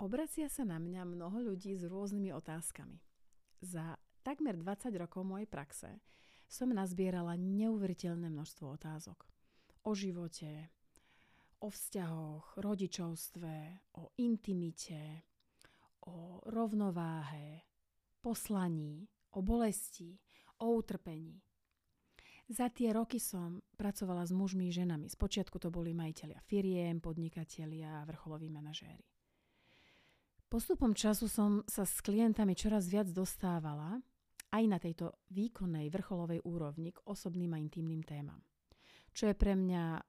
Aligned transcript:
Obracia 0.00 0.48
sa 0.48 0.64
na 0.64 0.80
mňa 0.80 1.04
mnoho 1.04 1.52
ľudí 1.52 1.76
s 1.76 1.84
rôznymi 1.84 2.32
otázkami. 2.32 3.04
Za 3.60 4.00
takmer 4.24 4.56
20 4.56 4.96
rokov 4.96 5.28
mojej 5.28 5.44
praxe 5.44 6.00
som 6.48 6.72
nazbierala 6.72 7.36
neuveriteľné 7.36 8.32
množstvo 8.32 8.80
otázok. 8.80 9.28
O 9.84 9.92
živote, 9.92 10.72
o 11.60 11.68
vzťahoch, 11.68 12.56
rodičovstve, 12.56 13.54
o 14.00 14.16
intimite, 14.16 15.28
o 16.08 16.40
rovnováhe, 16.48 17.68
poslaní, 18.24 19.04
o 19.36 19.44
bolesti, 19.44 20.16
o 20.64 20.80
utrpení. 20.80 21.44
Za 22.48 22.72
tie 22.72 22.96
roky 22.96 23.20
som 23.20 23.60
pracovala 23.76 24.24
s 24.24 24.32
mužmi, 24.32 24.72
ženami. 24.72 25.12
Spočiatku 25.12 25.60
to 25.60 25.68
boli 25.68 25.92
majiteľia 25.92 26.40
firiem, 26.48 27.04
podnikatelia, 27.04 28.00
vrcholoví 28.08 28.48
manažéri. 28.48 29.09
Postupom 30.50 30.90
času 30.90 31.30
som 31.30 31.62
sa 31.70 31.86
s 31.86 32.02
klientami 32.02 32.58
čoraz 32.58 32.90
viac 32.90 33.06
dostávala 33.14 34.02
aj 34.50 34.64
na 34.66 34.82
tejto 34.82 35.14
výkonnej 35.30 35.86
vrcholovej 35.94 36.42
úrovni 36.42 36.90
k 36.90 36.98
osobným 37.06 37.54
a 37.54 37.62
intimným 37.62 38.02
témam. 38.02 38.42
Čo 39.14 39.30
je 39.30 39.38
pre 39.38 39.54
mňa 39.54 40.02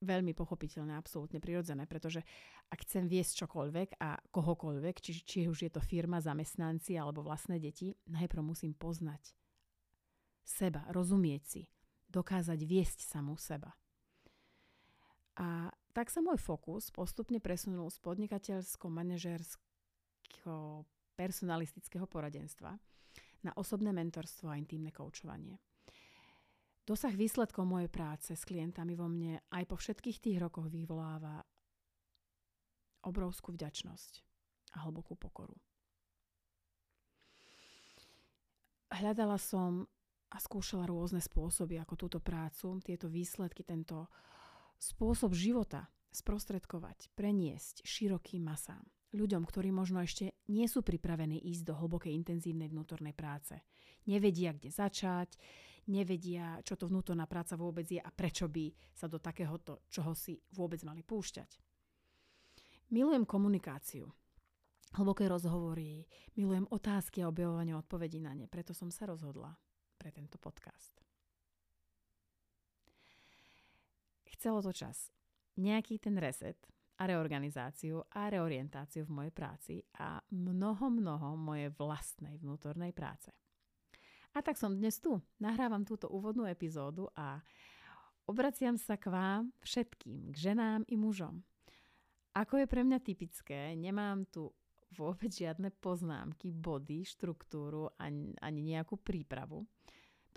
veľmi 0.00 0.32
pochopiteľné, 0.32 0.96
absolútne 0.96 1.44
prirodzené, 1.44 1.84
pretože 1.84 2.24
ak 2.72 2.88
chcem 2.88 3.04
viesť 3.04 3.44
čokoľvek 3.44 4.00
a 4.00 4.16
kohokoľvek, 4.32 4.96
či, 4.96 5.12
či 5.28 5.38
už 5.44 5.68
je 5.68 5.70
to 5.76 5.84
firma, 5.84 6.24
zamestnanci 6.24 6.96
alebo 6.96 7.20
vlastné 7.20 7.60
deti, 7.60 8.00
najprv 8.08 8.40
musím 8.40 8.72
poznať 8.72 9.36
seba, 10.40 10.88
rozumieť 10.88 11.42
si, 11.44 11.62
dokázať 12.08 12.64
viesť 12.64 13.04
samú 13.04 13.36
seba. 13.36 13.76
A 15.36 15.68
tak 15.98 16.14
sa 16.14 16.22
môj 16.22 16.38
fokus 16.38 16.94
postupne 16.94 17.42
presunul 17.42 17.90
z 17.90 17.98
podnikateľsko-manažerského 18.06 20.86
personalistického 21.18 22.06
poradenstva 22.06 22.78
na 23.42 23.50
osobné 23.58 23.90
mentorstvo 23.90 24.46
a 24.46 24.54
intimné 24.54 24.94
koučovanie. 24.94 25.58
Dosah 26.86 27.10
výsledkov 27.10 27.66
mojej 27.66 27.90
práce 27.90 28.38
s 28.38 28.46
klientami 28.46 28.94
vo 28.94 29.10
mne 29.10 29.42
aj 29.50 29.66
po 29.66 29.74
všetkých 29.74 30.22
tých 30.22 30.38
rokoch 30.38 30.70
vyvoláva 30.70 31.42
obrovskú 33.02 33.58
vďačnosť 33.58 34.22
a 34.78 34.86
hlbokú 34.86 35.18
pokoru. 35.18 35.58
Hľadala 38.94 39.42
som 39.42 39.90
a 40.30 40.38
skúšala 40.38 40.86
rôzne 40.86 41.18
spôsoby, 41.18 41.82
ako 41.82 42.06
túto 42.06 42.22
prácu, 42.22 42.78
tieto 42.86 43.10
výsledky, 43.10 43.66
tento 43.66 44.06
spôsob 44.78 45.34
života 45.34 45.90
sprostredkovať, 46.14 47.12
preniesť 47.12 47.84
širokým 47.84 48.46
masám. 48.46 48.82
Ľuďom, 49.12 49.44
ktorí 49.48 49.72
možno 49.72 50.04
ešte 50.04 50.36
nie 50.52 50.68
sú 50.68 50.84
pripravení 50.84 51.40
ísť 51.48 51.62
do 51.64 51.74
hlbokej 51.76 52.12
intenzívnej 52.12 52.68
vnútornej 52.68 53.16
práce. 53.16 53.56
Nevedia, 54.04 54.52
kde 54.52 54.68
začať, 54.68 55.36
nevedia, 55.88 56.60
čo 56.60 56.76
to 56.76 56.88
vnútorná 56.88 57.24
práca 57.24 57.56
vôbec 57.56 57.88
je 57.88 58.00
a 58.00 58.10
prečo 58.12 58.48
by 58.48 58.68
sa 58.92 59.08
do 59.08 59.16
takéhoto 59.16 59.84
čoho 59.88 60.12
si 60.12 60.36
vôbec 60.52 60.80
mali 60.84 61.00
púšťať. 61.00 61.56
Milujem 62.92 63.24
komunikáciu, 63.24 64.08
hlboké 64.96 65.28
rozhovory, 65.28 66.08
milujem 66.36 66.68
otázky 66.68 67.20
a 67.24 67.28
objavovanie 67.28 67.76
odpovedí 67.76 68.20
na 68.20 68.32
ne, 68.32 68.48
preto 68.48 68.72
som 68.72 68.92
sa 68.92 69.08
rozhodla 69.08 69.52
pre 69.96 70.12
tento 70.12 70.36
podcast. 70.36 71.07
Chcelo 74.38 74.62
to 74.62 74.70
čas. 74.70 75.10
Nejaký 75.58 75.98
ten 75.98 76.14
reset 76.14 76.54
a 77.02 77.10
reorganizáciu 77.10 78.06
a 78.14 78.30
reorientáciu 78.30 79.02
v 79.02 79.10
mojej 79.10 79.34
práci 79.34 79.74
a 79.98 80.22
mnoho, 80.30 80.94
mnoho 80.94 81.34
mojej 81.34 81.74
vlastnej 81.74 82.38
vnútornej 82.38 82.94
práce. 82.94 83.34
A 84.34 84.38
tak 84.38 84.54
som 84.54 84.78
dnes 84.78 85.02
tu. 85.02 85.18
Nahrávam 85.42 85.82
túto 85.82 86.06
úvodnú 86.06 86.46
epizódu 86.46 87.10
a 87.18 87.42
obraciam 88.30 88.78
sa 88.78 88.94
k 88.94 89.10
vám 89.10 89.50
všetkým, 89.58 90.30
k 90.30 90.54
ženám 90.54 90.86
i 90.86 90.94
mužom. 90.94 91.42
Ako 92.38 92.62
je 92.62 92.70
pre 92.70 92.86
mňa 92.86 93.02
typické, 93.02 93.74
nemám 93.74 94.22
tu 94.30 94.54
vôbec 94.94 95.34
žiadne 95.34 95.74
poznámky, 95.82 96.54
body, 96.54 97.02
štruktúru 97.02 97.90
ani, 97.98 98.38
ani 98.38 98.60
nejakú 98.62 99.02
prípravu. 99.02 99.66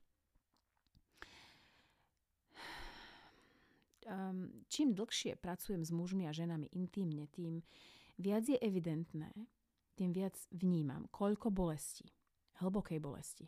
Um, 4.07 4.50
čím 4.72 4.95
dlhšie 4.95 5.35
pracujem 5.38 5.84
s 5.84 5.91
mužmi 5.91 6.25
a 6.25 6.35
ženami 6.35 6.72
intimne, 6.73 7.28
tým 7.29 7.59
viac 8.18 8.47
je 8.47 8.57
evidentné, 8.57 9.29
tým 10.00 10.16
viac 10.16 10.34
vnímam, 10.56 11.06
koľko 11.12 11.51
bolesti, 11.51 12.07
hlbokej 12.63 13.00
bolesti, 13.03 13.45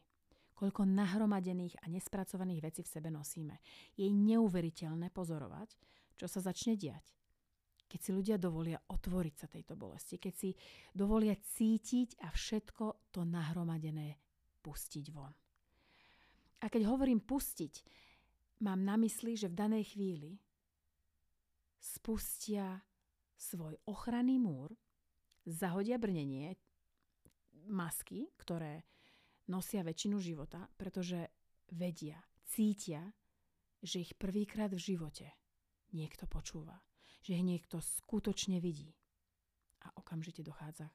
koľko 0.60 0.84
nahromadených 0.84 1.80
a 1.80 1.88
nespracovaných 1.88 2.60
vecí 2.60 2.82
v 2.84 2.92
sebe 2.92 3.10
nosíme. 3.10 3.64
Je 3.96 4.12
neuveriteľné 4.12 5.08
pozorovať, 5.16 5.80
čo 6.20 6.28
sa 6.28 6.44
začne 6.44 6.76
diať. 6.76 7.16
Keď 7.90 8.00
si 8.06 8.12
ľudia 8.14 8.38
dovolia 8.38 8.78
otvoriť 8.78 9.36
sa 9.40 9.48
tejto 9.50 9.74
bolesti, 9.74 10.22
keď 10.22 10.34
si 10.36 10.50
dovolia 10.94 11.34
cítiť 11.34 12.22
a 12.22 12.30
všetko 12.30 13.10
to 13.10 13.26
nahromadené 13.26 14.20
pustiť 14.62 15.06
von. 15.10 15.34
A 16.60 16.66
keď 16.68 16.92
hovorím 16.92 17.24
pustiť, 17.24 17.74
mám 18.62 18.84
na 18.84 19.00
mysli, 19.00 19.40
že 19.40 19.48
v 19.48 19.58
danej 19.58 19.96
chvíli 19.96 20.38
spustia 21.80 22.84
svoj 23.40 23.80
ochranný 23.88 24.38
múr, 24.38 24.76
zahodia 25.48 25.96
brnenie, 25.96 26.60
masky, 27.72 28.30
ktoré 28.36 28.84
nosia 29.50 29.82
väčšinu 29.82 30.20
života, 30.20 30.68
pretože 30.76 31.32
vedia, 31.72 32.20
cítia, 32.46 33.02
že 33.80 34.04
ich 34.04 34.14
prvýkrát 34.20 34.70
v 34.76 34.84
živote 34.94 35.28
niekto 35.96 36.28
počúva, 36.28 36.78
že 37.24 37.40
ich 37.40 37.46
niekto 37.46 37.80
skutočne 37.80 38.60
vidí. 38.60 38.94
A 39.88 39.96
okamžite 39.96 40.44
dochádza 40.44 40.92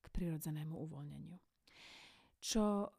k 0.00 0.06
prirodzenému 0.14 0.78
uvoľneniu. 0.86 1.34
Čo 2.38 2.94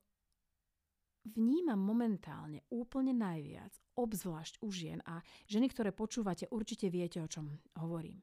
vnímam 1.25 1.81
momentálne 1.81 2.61
úplne 2.69 3.11
najviac, 3.11 3.73
obzvlášť 3.97 4.61
u 4.61 4.69
žien 4.69 5.01
a 5.09 5.25
ženy, 5.49 5.73
ktoré 5.73 5.89
počúvate, 5.89 6.45
určite 6.53 6.87
viete, 6.93 7.17
o 7.19 7.27
čom 7.27 7.49
hovorím. 7.81 8.21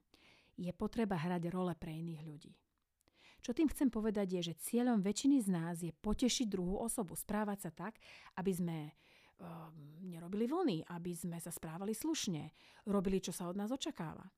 Je 0.55 0.71
potreba 0.71 1.19
hrať 1.19 1.51
role 1.51 1.75
pre 1.75 1.91
iných 1.91 2.23
ľudí. 2.23 2.53
Čo 3.43 3.51
tým 3.51 3.67
chcem 3.75 3.91
povedať 3.91 4.39
je, 4.39 4.55
že 4.55 4.61
cieľom 4.63 5.03
väčšiny 5.03 5.43
z 5.43 5.49
nás 5.51 5.77
je 5.83 5.91
potešiť 5.91 6.47
druhú 6.47 6.79
osobu, 6.79 7.19
správať 7.19 7.59
sa 7.67 7.71
tak, 7.75 7.99
aby 8.39 8.53
sme 8.55 8.79
e, 8.87 8.93
nerobili 10.07 10.47
vlny, 10.47 10.87
aby 10.87 11.11
sme 11.11 11.43
sa 11.43 11.51
správali 11.51 11.91
slušne, 11.91 12.55
robili, 12.87 13.19
čo 13.19 13.35
sa 13.35 13.51
od 13.51 13.59
nás 13.59 13.75
očakáva 13.75 14.31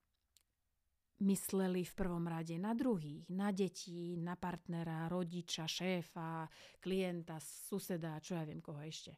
mysleli 1.22 1.86
v 1.86 1.94
prvom 1.94 2.26
rade 2.26 2.58
na 2.58 2.74
druhých, 2.74 3.30
na 3.30 3.54
deti, 3.54 4.18
na 4.18 4.34
partnera, 4.34 5.06
rodiča, 5.06 5.68
šéfa, 5.68 6.48
klienta, 6.82 7.38
suseda, 7.38 8.18
čo 8.18 8.34
ja 8.34 8.42
viem 8.42 8.58
koho 8.58 8.82
ešte. 8.82 9.14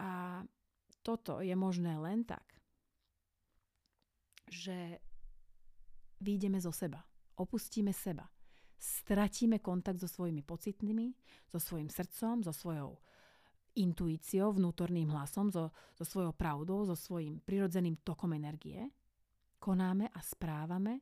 A 0.00 0.40
toto 1.04 1.44
je 1.44 1.52
možné 1.52 2.00
len 2.00 2.24
tak, 2.24 2.42
že 4.48 4.98
výjdeme 6.24 6.56
zo 6.56 6.72
seba, 6.72 7.04
opustíme 7.36 7.92
seba, 7.92 8.24
stratíme 8.80 9.60
kontakt 9.60 10.00
so 10.00 10.08
svojimi 10.08 10.40
pocitmi, 10.40 11.12
so 11.52 11.60
svojim 11.60 11.92
srdcom, 11.92 12.40
so 12.42 12.52
svojou 12.52 12.96
intuíciou, 13.74 14.54
vnútorným 14.54 15.10
hlasom, 15.10 15.50
so, 15.50 15.68
so 15.98 16.04
svojou 16.06 16.32
pravdou, 16.32 16.86
so 16.86 16.96
svojím 16.96 17.42
prirodzeným 17.42 18.00
tokom 18.06 18.32
energie, 18.32 18.88
konáme 19.64 20.12
a 20.12 20.20
správame 20.20 21.00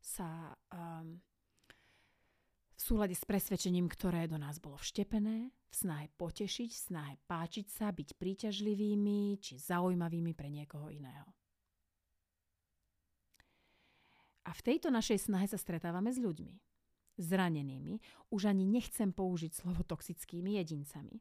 sa 0.00 0.56
um, 0.72 1.20
v 2.72 2.80
súlade 2.80 3.12
s 3.12 3.28
presvedčením, 3.28 3.84
ktoré 3.92 4.24
do 4.24 4.40
nás 4.40 4.56
bolo 4.56 4.80
vštepené, 4.80 5.52
v 5.52 5.74
snahe 5.76 6.08
potešiť, 6.16 6.70
v 6.72 6.80
snahe 6.88 7.14
páčiť 7.28 7.68
sa, 7.68 7.92
byť 7.92 8.16
príťažlivými 8.16 9.36
či 9.36 9.60
zaujímavými 9.60 10.32
pre 10.32 10.48
niekoho 10.48 10.88
iného. 10.88 11.28
A 14.48 14.56
v 14.56 14.64
tejto 14.64 14.88
našej 14.88 15.28
snahe 15.28 15.44
sa 15.44 15.60
stretávame 15.60 16.08
s 16.08 16.16
ľuďmi. 16.16 16.56
Zranenými, 17.20 18.00
už 18.32 18.48
ani 18.48 18.64
nechcem 18.64 19.12
použiť 19.12 19.52
slovo 19.52 19.84
toxickými 19.84 20.56
jedincami, 20.56 21.20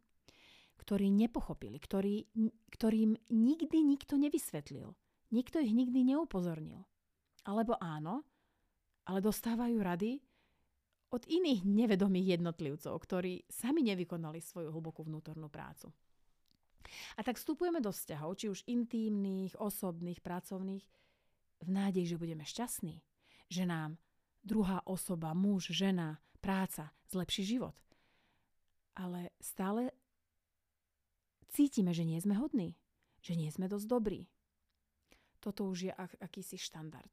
ktorí 0.80 1.12
nepochopili, 1.12 1.82
ktorí, 1.82 2.32
ktorým 2.72 3.18
nikdy 3.34 3.78
nikto 3.84 4.16
nevysvetlil, 4.16 4.96
nikto 5.32 5.60
ich 5.60 5.74
nikdy 5.74 6.04
neupozornil. 6.16 6.84
Alebo 7.48 7.80
áno, 7.80 8.28
ale 9.08 9.20
dostávajú 9.24 9.80
rady, 9.80 10.20
od 11.08 11.24
iných 11.24 11.64
nevedomých 11.64 12.40
jednotlivcov, 12.40 12.92
ktorí 13.00 13.48
sami 13.48 13.80
nevykonali 13.88 14.44
svoju 14.44 14.76
hlbokú 14.76 15.08
vnútornú 15.08 15.48
prácu. 15.48 15.88
A 17.16 17.24
tak 17.24 17.40
vstupujeme 17.40 17.80
do 17.80 17.92
vzťahov, 17.92 18.36
či 18.36 18.52
už 18.52 18.68
intímnych, 18.68 19.56
osobných, 19.56 20.20
pracovných, 20.20 20.84
v 21.64 21.70
nádej, 21.74 22.16
že 22.16 22.20
budeme 22.22 22.46
šťastní, 22.46 23.02
že 23.50 23.64
nám 23.66 23.98
druhá 24.44 24.84
osoba, 24.86 25.34
muž, 25.34 25.74
žena, 25.74 26.22
práca 26.44 26.94
zlepší 27.10 27.58
život. 27.58 27.76
Ale 28.94 29.34
stále 29.42 29.92
cítime, 31.50 31.92
že 31.96 32.06
nie 32.06 32.20
sme 32.22 32.38
hodní, 32.38 32.78
že 33.24 33.34
nie 33.34 33.50
sme 33.50 33.66
dosť 33.66 33.88
dobrí. 33.90 34.30
Toto 35.40 35.70
už 35.70 35.90
je 35.90 35.94
ak- 35.94 36.18
akýsi 36.20 36.58
štandard. 36.58 37.12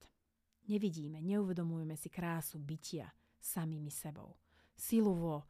Nevidíme, 0.65 1.21
neuvedomujeme 1.21 1.97
si 1.97 2.09
krásu 2.09 2.57
bytia, 2.57 3.13
samými 3.37 3.93
sebou. 3.93 4.41
Silu 4.73 5.13
vo, 5.13 5.45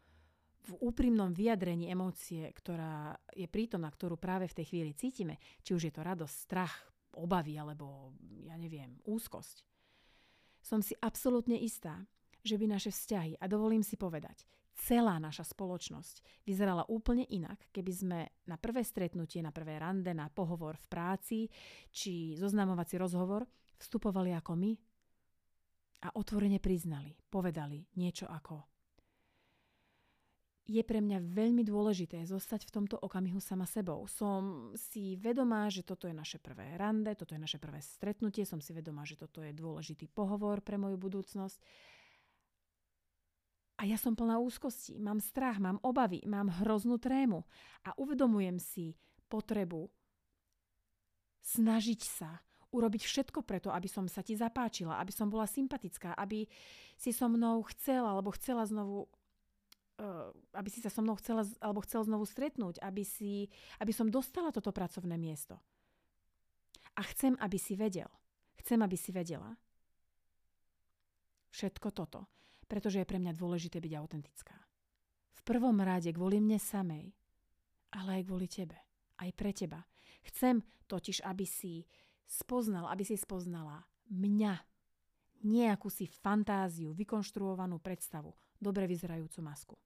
v 0.66 0.72
úprimnom 0.82 1.30
vyjadrení 1.30 1.86
emócie, 1.86 2.50
ktorá 2.50 3.14
je 3.30 3.46
prítomná, 3.46 3.86
ktorú 3.92 4.18
práve 4.18 4.50
v 4.50 4.56
tej 4.58 4.66
chvíli 4.74 4.90
cítime, 4.98 5.38
či 5.62 5.78
už 5.78 5.86
je 5.86 5.92
to 5.94 6.02
radosť, 6.02 6.34
strach, 6.34 6.74
obavy 7.14 7.54
alebo, 7.54 8.10
ja 8.42 8.58
neviem, 8.58 8.98
úzkosť. 9.06 9.62
Som 10.64 10.82
si 10.82 10.98
absolútne 10.98 11.54
istá, 11.54 12.02
že 12.42 12.58
by 12.58 12.66
naše 12.66 12.90
vzťahy, 12.90 13.38
a 13.38 13.44
dovolím 13.46 13.86
si 13.86 13.94
povedať, 13.94 14.42
celá 14.74 15.16
naša 15.22 15.46
spoločnosť 15.46 16.44
vyzerala 16.44 16.84
úplne 16.90 17.24
inak, 17.30 17.70
keby 17.70 17.92
sme 17.94 18.18
na 18.50 18.58
prvé 18.58 18.82
stretnutie, 18.82 19.40
na 19.40 19.54
prvé 19.54 19.78
rande, 19.78 20.10
na 20.10 20.26
pohovor 20.28 20.76
v 20.76 20.86
práci 20.90 21.38
či 21.94 22.34
zoznamovací 22.34 22.98
rozhovor 22.98 23.46
vstupovali 23.78 24.34
ako 24.34 24.52
my, 24.54 24.72
a 26.04 26.12
otvorene 26.20 26.60
priznali, 26.60 27.16
povedali 27.32 27.80
niečo 27.96 28.28
ako 28.28 28.74
je 30.64 30.80
pre 30.80 31.04
mňa 31.04 31.20
veľmi 31.20 31.60
dôležité 31.60 32.24
zostať 32.24 32.64
v 32.64 32.72
tomto 32.72 32.96
okamihu 32.96 33.36
sama 33.36 33.68
sebou. 33.68 34.08
Som 34.08 34.72
si 34.72 35.12
vedomá, 35.20 35.68
že 35.68 35.84
toto 35.84 36.08
je 36.08 36.16
naše 36.16 36.40
prvé 36.40 36.80
rande, 36.80 37.12
toto 37.12 37.36
je 37.36 37.40
naše 37.40 37.60
prvé 37.60 37.84
stretnutie, 37.84 38.48
som 38.48 38.64
si 38.64 38.72
vedomá, 38.72 39.04
že 39.04 39.20
toto 39.20 39.44
je 39.44 39.52
dôležitý 39.52 40.08
pohovor 40.08 40.64
pre 40.64 40.80
moju 40.80 40.96
budúcnosť. 40.96 41.60
A 43.74 43.82
ja 43.90 43.98
som 43.98 44.14
plná 44.14 44.38
úzkosti, 44.38 45.02
mám 45.02 45.18
strach, 45.18 45.58
mám 45.58 45.82
obavy, 45.82 46.22
mám 46.30 46.46
hroznú 46.62 47.02
trému 47.02 47.42
a 47.82 47.90
uvedomujem 47.98 48.62
si 48.62 48.94
potrebu 49.26 49.90
snažiť 51.42 52.00
sa, 52.06 52.38
urobiť 52.70 53.02
všetko 53.06 53.42
preto, 53.46 53.70
aby 53.70 53.86
som 53.86 54.06
sa 54.10 54.22
ti 54.22 54.34
zapáčila, 54.34 54.98
aby 54.98 55.10
som 55.14 55.30
bola 55.30 55.46
sympatická, 55.46 56.14
aby 56.18 56.46
si 56.98 57.10
so 57.14 57.30
mnou 57.30 57.62
chcela 57.70 58.14
alebo 58.14 58.34
chcela 58.34 58.66
znovu 58.66 59.06
uh, 60.02 60.30
aby 60.58 60.68
si 60.70 60.82
sa 60.82 60.90
so 60.90 61.02
mnou 61.02 61.14
chcela 61.18 61.46
alebo 61.62 61.82
chcel 61.86 62.02
znovu 62.02 62.26
stretnúť, 62.26 62.82
aby, 62.82 63.06
si, 63.06 63.46
aby 63.78 63.94
som 63.94 64.10
dostala 64.10 64.50
toto 64.50 64.74
pracovné 64.74 65.14
miesto. 65.14 65.58
A 66.94 67.02
chcem, 67.10 67.34
aby 67.38 67.58
si 67.58 67.74
vedel. 67.74 68.10
Chcem, 68.58 68.78
aby 68.82 68.94
si 68.94 69.10
vedela. 69.10 69.58
Všetko 71.54 71.90
toto. 71.94 72.26
Pretože 72.74 72.98
je 72.98 73.06
pre 73.06 73.22
mňa 73.22 73.38
dôležité 73.38 73.78
byť 73.78 73.92
autentická. 73.94 74.58
V 75.30 75.40
prvom 75.46 75.78
rade 75.78 76.10
kvôli 76.10 76.42
mne 76.42 76.58
samej, 76.58 77.14
ale 77.94 78.18
aj 78.18 78.22
kvôli 78.26 78.50
tebe. 78.50 78.74
Aj 79.22 79.30
pre 79.30 79.54
teba. 79.54 79.86
Chcem 80.26 80.58
totiž, 80.90 81.22
aby 81.22 81.46
si 81.46 81.86
spoznal, 82.26 82.90
aby 82.90 83.06
si 83.06 83.14
spoznala 83.14 83.86
mňa, 84.10 84.58
nejakú 85.46 85.86
si 85.86 86.10
fantáziu, 86.10 86.90
vykonštruovanú 86.96 87.78
predstavu, 87.78 88.34
dobre 88.58 88.90
vyzerajúcu 88.90 89.38
masku. 89.38 89.76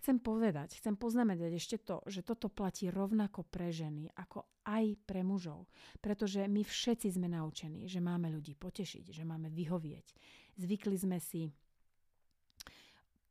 Chcem 0.00 0.16
povedať, 0.16 0.80
chcem 0.80 0.96
poznamenať 0.96 1.60
ešte 1.60 1.76
to, 1.76 2.00
že 2.08 2.24
toto 2.24 2.48
platí 2.48 2.88
rovnako 2.88 3.44
pre 3.44 3.68
ženy, 3.68 4.08
ako 4.16 4.48
aj 4.64 4.96
pre 5.04 5.20
mužov. 5.20 5.68
Pretože 6.00 6.48
my 6.48 6.64
všetci 6.64 7.20
sme 7.20 7.28
naučení, 7.28 7.84
že 7.84 8.00
máme 8.00 8.32
ľudí 8.32 8.56
potešiť, 8.56 9.12
že 9.12 9.22
máme 9.28 9.52
vyhovieť. 9.52 10.06
Zvykli 10.56 10.96
sme 10.96 11.20
si 11.20 11.52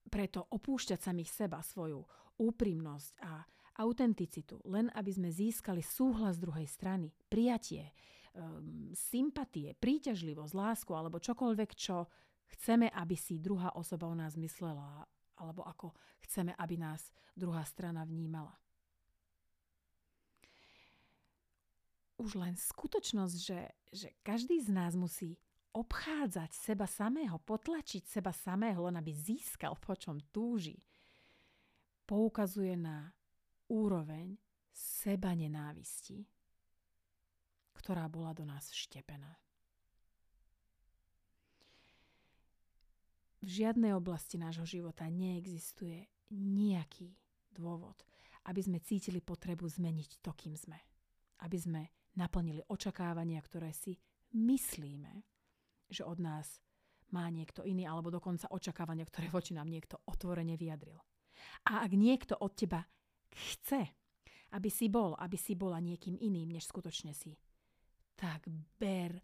preto 0.10 0.46
opúšťať 0.46 1.00
samých 1.02 1.30
seba, 1.34 1.66
svoju 1.66 2.06
úprimnosť 2.38 3.12
a 3.26 3.42
autenticitu, 3.82 4.62
len 4.70 4.92
aby 4.94 5.12
sme 5.14 5.30
získali 5.34 5.82
súhlas 5.82 6.38
druhej 6.38 6.68
strany, 6.68 7.10
prijatie, 7.32 7.90
um, 8.36 8.92
sympatie, 8.92 9.74
príťažlivosť, 9.78 10.54
lásku 10.54 10.92
alebo 10.92 11.22
čokoľvek, 11.22 11.70
čo 11.74 12.06
chceme, 12.58 12.92
aby 12.92 13.16
si 13.16 13.40
druhá 13.40 13.74
osoba 13.78 14.10
o 14.10 14.16
nás 14.18 14.36
myslela 14.36 15.08
alebo 15.40 15.64
ako 15.64 15.96
chceme, 16.28 16.52
aby 16.60 16.76
nás 16.76 17.10
druhá 17.34 17.64
strana 17.64 18.04
vnímala. 18.04 18.54
Už 22.20 22.36
len 22.36 22.60
skutočnosť, 22.60 23.36
že, 23.40 23.62
že 23.96 24.08
každý 24.28 24.60
z 24.60 24.70
nás 24.76 25.00
musí 25.00 25.40
obchádzať 25.72 26.52
seba 26.52 26.84
samého, 26.84 27.40
potlačiť 27.40 28.04
seba 28.04 28.36
samého, 28.36 28.92
len 28.92 29.00
aby 29.00 29.16
získal, 29.16 29.80
po 29.80 29.96
čom 29.96 30.20
túži, 30.28 30.76
poukazuje 32.04 32.76
na 32.76 33.08
úroveň 33.72 34.36
seba 34.74 35.32
nenávisti, 35.32 36.28
ktorá 37.78 38.12
bola 38.12 38.36
do 38.36 38.44
nás 38.44 38.68
vštepená. 38.68 39.49
V 43.40 43.48
žiadnej 43.48 43.96
oblasti 43.96 44.36
nášho 44.36 44.68
života 44.68 45.08
neexistuje 45.08 46.04
nejaký 46.36 47.16
dôvod, 47.56 48.04
aby 48.52 48.60
sme 48.60 48.84
cítili 48.84 49.24
potrebu 49.24 49.64
zmeniť 49.64 50.20
to, 50.20 50.36
kým 50.36 50.60
sme. 50.60 50.76
Aby 51.40 51.58
sme 51.58 51.82
naplnili 52.20 52.60
očakávania, 52.68 53.40
ktoré 53.40 53.72
si 53.72 53.96
myslíme, 54.36 55.24
že 55.88 56.04
od 56.04 56.20
nás 56.20 56.60
má 57.16 57.26
niekto 57.32 57.66
iný, 57.66 57.88
alebo 57.90 58.14
dokonca 58.14 58.52
očakávania, 58.52 59.08
ktoré 59.08 59.32
voči 59.32 59.56
nám 59.56 59.72
niekto 59.72 60.04
otvorene 60.06 60.60
vyjadril. 60.60 61.00
A 61.72 61.88
ak 61.88 61.92
niekto 61.96 62.36
od 62.38 62.54
teba 62.54 62.84
chce, 63.32 63.82
aby 64.54 64.70
si 64.70 64.92
bol, 64.92 65.16
aby 65.16 65.38
si 65.40 65.56
bola 65.56 65.80
niekým 65.80 66.20
iným, 66.20 66.54
než 66.54 66.70
skutočne 66.70 67.16
si, 67.16 67.40
tak 68.20 68.52
ber 68.78 69.16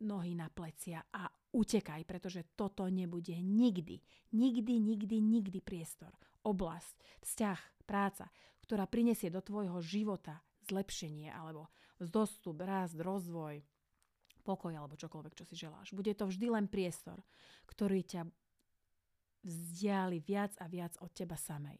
nohy 0.00 0.32
na 0.38 0.48
plecia 0.48 1.02
a 1.10 1.26
utekaj, 1.52 2.02
pretože 2.08 2.48
toto 2.56 2.88
nebude 2.88 3.36
nikdy, 3.36 4.00
nikdy, 4.32 4.74
nikdy, 4.80 5.16
nikdy 5.20 5.58
priestor, 5.60 6.12
oblasť, 6.42 6.96
vzťah, 7.22 7.60
práca, 7.84 8.32
ktorá 8.64 8.88
prinesie 8.88 9.28
do 9.28 9.44
tvojho 9.44 9.78
života 9.84 10.40
zlepšenie 10.66 11.28
alebo 11.28 11.68
zostup, 12.00 12.64
rast, 12.64 12.96
rozvoj, 12.96 13.60
pokoj 14.42 14.72
alebo 14.74 14.98
čokoľvek, 14.98 15.36
čo 15.36 15.44
si 15.46 15.54
želáš. 15.54 15.94
Bude 15.94 16.16
to 16.16 16.26
vždy 16.26 16.46
len 16.50 16.66
priestor, 16.66 17.22
ktorý 17.68 18.02
ťa 18.02 18.22
vzdiali 19.42 20.22
viac 20.22 20.54
a 20.62 20.66
viac 20.70 20.96
od 21.02 21.10
teba 21.10 21.34
samej, 21.34 21.78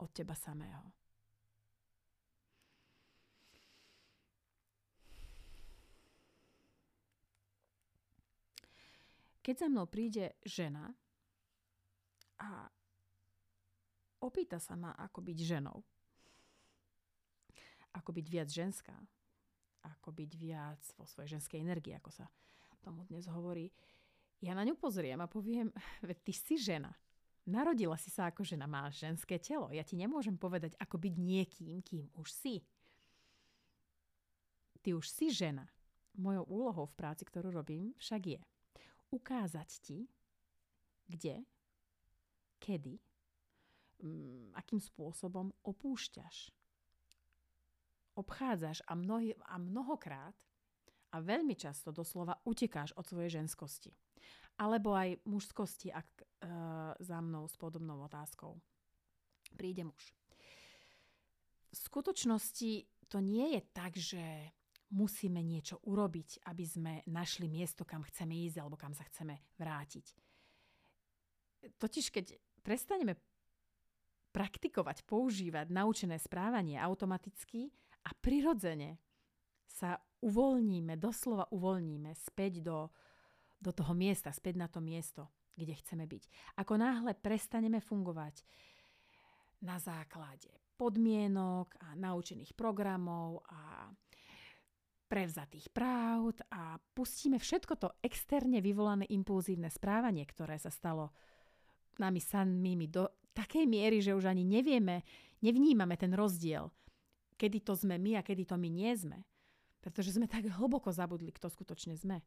od 0.00 0.10
teba 0.12 0.36
samého. 0.36 1.01
Keď 9.42 9.66
za 9.66 9.68
mnou 9.68 9.90
príde 9.90 10.38
žena 10.46 10.94
a 12.38 12.70
opýta 14.22 14.62
sa 14.62 14.78
ma, 14.78 14.94
ako 14.94 15.18
byť 15.18 15.38
ženou, 15.42 15.82
ako 17.90 18.10
byť 18.14 18.26
viac 18.30 18.48
ženská, 18.48 18.94
ako 19.82 20.14
byť 20.14 20.30
viac 20.38 20.82
vo 20.94 21.04
svojej 21.10 21.36
ženskej 21.38 21.58
energii, 21.58 21.98
ako 21.98 22.14
sa 22.14 22.30
tomu 22.82 23.02
dnes 23.10 23.26
hovorí, 23.26 23.70
ja 24.42 24.54
na 24.54 24.66
ňu 24.66 24.74
pozriem 24.74 25.18
a 25.18 25.30
poviem, 25.30 25.70
veď 26.06 26.18
ty 26.22 26.32
si 26.34 26.54
žena. 26.58 26.94
Narodila 27.42 27.98
si 27.98 28.06
sa 28.06 28.30
ako 28.30 28.46
žena, 28.46 28.70
máš 28.70 29.02
ženské 29.02 29.42
telo. 29.42 29.74
Ja 29.74 29.82
ti 29.82 29.98
nemôžem 29.98 30.38
povedať, 30.38 30.78
ako 30.78 31.02
byť 31.02 31.14
niekým, 31.18 31.82
kým 31.82 32.06
už 32.14 32.30
si. 32.30 32.62
Ty 34.78 34.94
už 34.94 35.10
si 35.10 35.34
žena. 35.34 35.66
Mojou 36.14 36.46
úlohou 36.46 36.86
v 36.86 36.94
práci, 36.94 37.26
ktorú 37.26 37.50
robím, 37.50 37.98
však 37.98 38.22
je 38.22 38.38
ukázať 39.12 39.68
ti, 39.84 40.08
kde, 41.06 41.44
kedy, 42.56 42.96
mm, 44.00 44.56
akým 44.56 44.80
spôsobom 44.80 45.52
opúšťaš, 45.62 46.50
obchádzaš 48.16 48.80
a, 48.88 48.96
mnohy, 48.96 49.36
a 49.44 49.56
mnohokrát 49.60 50.36
a 51.12 51.20
veľmi 51.20 51.52
často 51.52 51.92
doslova 51.92 52.40
utekáš 52.48 52.96
od 52.96 53.04
svojej 53.04 53.40
ženskosti 53.40 53.92
alebo 54.60 54.92
aj 54.92 55.16
mužskosti, 55.24 55.88
ak 55.88 56.08
uh, 56.20 56.92
za 57.00 57.18
mnou 57.24 57.48
s 57.48 57.56
podobnou 57.56 58.04
otázkou 58.04 58.60
príde 59.56 59.84
muž. 59.84 60.12
V 61.72 61.78
skutočnosti 61.88 62.84
to 63.08 63.18
nie 63.20 63.56
je 63.56 63.62
tak, 63.72 63.96
že 63.96 64.52
musíme 64.92 65.40
niečo 65.40 65.80
urobiť, 65.88 66.44
aby 66.46 66.64
sme 66.68 66.92
našli 67.08 67.48
miesto, 67.48 67.82
kam 67.88 68.04
chceme 68.04 68.36
ísť 68.46 68.60
alebo 68.60 68.76
kam 68.76 68.92
sa 68.92 69.02
chceme 69.08 69.40
vrátiť. 69.56 70.06
Totiž 71.80 72.12
keď 72.12 72.36
prestaneme 72.60 73.16
praktikovať, 74.32 75.04
používať 75.08 75.72
naučené 75.72 76.20
správanie 76.20 76.76
automaticky 76.76 77.72
a 78.04 78.12
prirodzene 78.12 79.00
sa 79.64 79.96
uvoľníme, 80.20 81.00
doslova 81.00 81.48
uvoľníme 81.50 82.12
späť 82.12 82.60
do 82.60 82.92
do 83.62 83.70
toho 83.70 83.94
miesta, 83.94 84.34
späť 84.34 84.58
na 84.58 84.66
to 84.66 84.82
miesto, 84.82 85.30
kde 85.54 85.78
chceme 85.78 86.10
byť. 86.10 86.22
Ako 86.58 86.74
náhle 86.74 87.14
prestaneme 87.14 87.78
fungovať 87.78 88.42
na 89.62 89.78
základe 89.78 90.50
podmienok 90.74 91.78
a 91.78 91.94
naučených 91.94 92.58
programov 92.58 93.46
a 93.46 93.86
prevzatých 95.12 95.68
práv 95.68 96.32
a 96.48 96.80
pustíme 96.96 97.36
všetko 97.36 97.76
to 97.76 97.88
externe 98.00 98.64
vyvolané 98.64 99.04
impulzívne 99.12 99.68
správanie, 99.68 100.24
ktoré 100.24 100.56
sa 100.56 100.72
stalo 100.72 101.12
nami 102.00 102.16
samými 102.16 102.88
do 102.88 103.12
takej 103.36 103.68
miery, 103.68 104.00
že 104.00 104.16
už 104.16 104.32
ani 104.32 104.40
nevieme, 104.40 105.04
nevnímame 105.44 106.00
ten 106.00 106.16
rozdiel, 106.16 106.72
kedy 107.36 107.60
to 107.60 107.76
sme 107.76 108.00
my 108.00 108.16
a 108.16 108.24
kedy 108.24 108.48
to 108.48 108.56
my 108.56 108.72
nie 108.72 108.96
sme. 108.96 109.20
Pretože 109.84 110.16
sme 110.16 110.24
tak 110.24 110.48
hlboko 110.48 110.88
zabudli, 110.88 111.28
kto 111.28 111.52
skutočne 111.52 111.92
sme. 111.92 112.24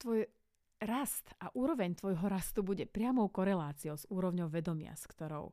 tvoj 0.00 0.24
rast 0.80 1.28
a 1.44 1.52
úroveň 1.52 1.92
tvojho 1.92 2.24
rastu 2.24 2.64
bude 2.64 2.88
priamou 2.88 3.28
koreláciou 3.28 4.00
s 4.00 4.08
úrovňou 4.08 4.48
vedomia, 4.48 4.96
s 4.96 5.04
ktorou 5.04 5.52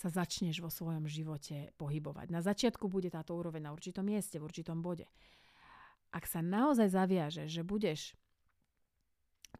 sa 0.00 0.08
začneš 0.08 0.64
vo 0.64 0.72
svojom 0.72 1.04
živote 1.04 1.76
pohybovať. 1.76 2.32
Na 2.32 2.40
začiatku 2.40 2.88
bude 2.88 3.12
táto 3.12 3.36
úroveň 3.36 3.68
na 3.68 3.76
určitom 3.76 4.08
mieste, 4.08 4.40
v 4.40 4.48
určitom 4.48 4.80
bode. 4.80 5.04
Ak 6.08 6.24
sa 6.24 6.40
naozaj 6.40 6.88
zaviaže, 6.88 7.44
že 7.52 7.60
budeš 7.60 8.16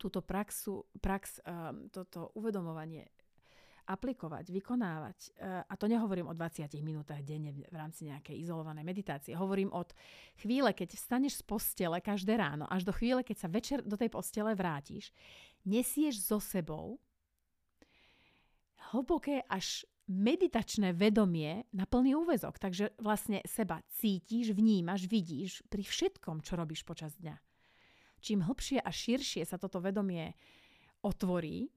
túto 0.01 0.25
praxu, 0.25 0.89
prax, 1.05 1.45
um, 1.45 1.93
toto 1.93 2.33
uvedomovanie 2.33 3.05
aplikovať, 3.91 4.55
vykonávať. 4.55 5.19
E, 5.19 5.31
a 5.67 5.75
to 5.75 5.91
nehovorím 5.91 6.31
o 6.31 6.35
20 6.37 6.71
minútach 6.79 7.19
denne 7.27 7.51
v 7.51 7.75
rámci 7.75 8.07
nejakej 8.07 8.39
izolovanej 8.39 8.87
meditácie. 8.87 9.35
Hovorím 9.35 9.75
od 9.75 9.91
chvíle, 10.39 10.71
keď 10.71 10.95
vstaneš 10.95 11.43
z 11.43 11.45
postele 11.45 11.99
každé 11.99 12.39
ráno, 12.39 12.71
až 12.71 12.87
do 12.87 12.95
chvíle, 12.95 13.27
keď 13.27 13.37
sa 13.43 13.49
večer 13.51 13.83
do 13.83 13.99
tej 13.99 14.07
postele 14.07 14.55
vrátiš, 14.55 15.11
nesieš 15.67 16.23
so 16.23 16.39
sebou 16.39 17.03
hlboké 18.95 19.43
až 19.51 19.87
meditačné 20.11 20.91
vedomie 20.91 21.63
na 21.71 21.87
plný 21.87 22.19
úvezok. 22.19 22.59
Takže 22.59 22.99
vlastne 22.99 23.39
seba 23.47 23.79
cítiš, 23.95 24.51
vnímaš, 24.51 25.07
vidíš 25.07 25.63
pri 25.71 25.87
všetkom, 25.87 26.43
čo 26.43 26.59
robíš 26.59 26.83
počas 26.83 27.15
dňa. 27.23 27.39
Čím 28.21 28.43
hlbšie 28.43 28.83
a 28.83 28.91
širšie 28.91 29.47
sa 29.47 29.57
toto 29.57 29.79
vedomie 29.79 30.35
otvorí, 31.01 31.71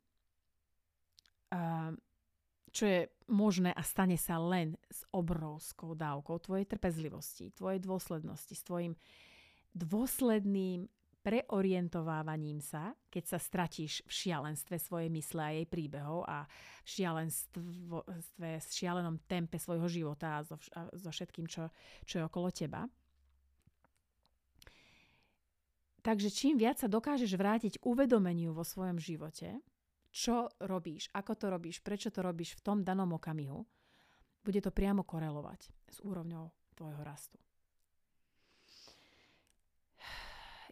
čo 2.73 2.83
je 2.89 3.05
možné 3.29 3.69
a 3.69 3.85
stane 3.85 4.17
sa 4.17 4.41
len 4.41 4.73
s 4.89 5.05
obrovskou 5.13 5.93
dávkou 5.93 6.41
tvojej 6.41 6.65
trpezlivosti, 6.65 7.53
tvojej 7.53 7.79
dôslednosti, 7.79 8.53
s 8.57 8.65
tvojim 8.65 8.97
dôsledným 9.77 10.89
preorientovávaním 11.23 12.59
sa, 12.59 12.91
keď 13.07 13.23
sa 13.23 13.39
stratíš 13.39 14.03
v 14.03 14.11
šialenstve 14.11 14.75
svojej 14.75 15.07
mysle 15.07 15.41
a 15.41 15.55
jej 15.55 15.65
príbehov 15.65 16.27
a 16.27 16.43
v 16.83 16.89
šialenstve, 16.91 17.63
v 18.37 18.43
šialenom 18.59 19.23
tempe 19.23 19.55
svojho 19.55 19.87
života 19.87 20.37
a 20.37 20.43
so, 20.43 20.59
a 20.75 20.91
so 20.91 21.09
všetkým, 21.09 21.47
čo, 21.47 21.71
čo 22.03 22.19
je 22.19 22.27
okolo 22.27 22.51
teba. 22.51 22.83
Takže 26.03 26.27
čím 26.27 26.59
viac 26.59 26.83
sa 26.83 26.91
dokážeš 26.91 27.39
vrátiť 27.39 27.73
uvedomeniu 27.87 28.51
vo 28.51 28.67
svojom 28.67 28.99
živote, 28.99 29.63
čo 30.11 30.51
robíš, 30.59 31.07
ako 31.15 31.31
to 31.39 31.45
robíš, 31.47 31.79
prečo 31.79 32.11
to 32.11 32.19
robíš 32.19 32.59
v 32.59 32.63
tom 32.67 32.77
danom 32.83 33.15
okamihu, 33.15 33.63
bude 34.43 34.59
to 34.59 34.75
priamo 34.75 35.07
korelovať 35.07 35.71
s 35.87 35.97
úrovňou 36.03 36.51
tvojho 36.75 37.01
rastu. 37.01 37.39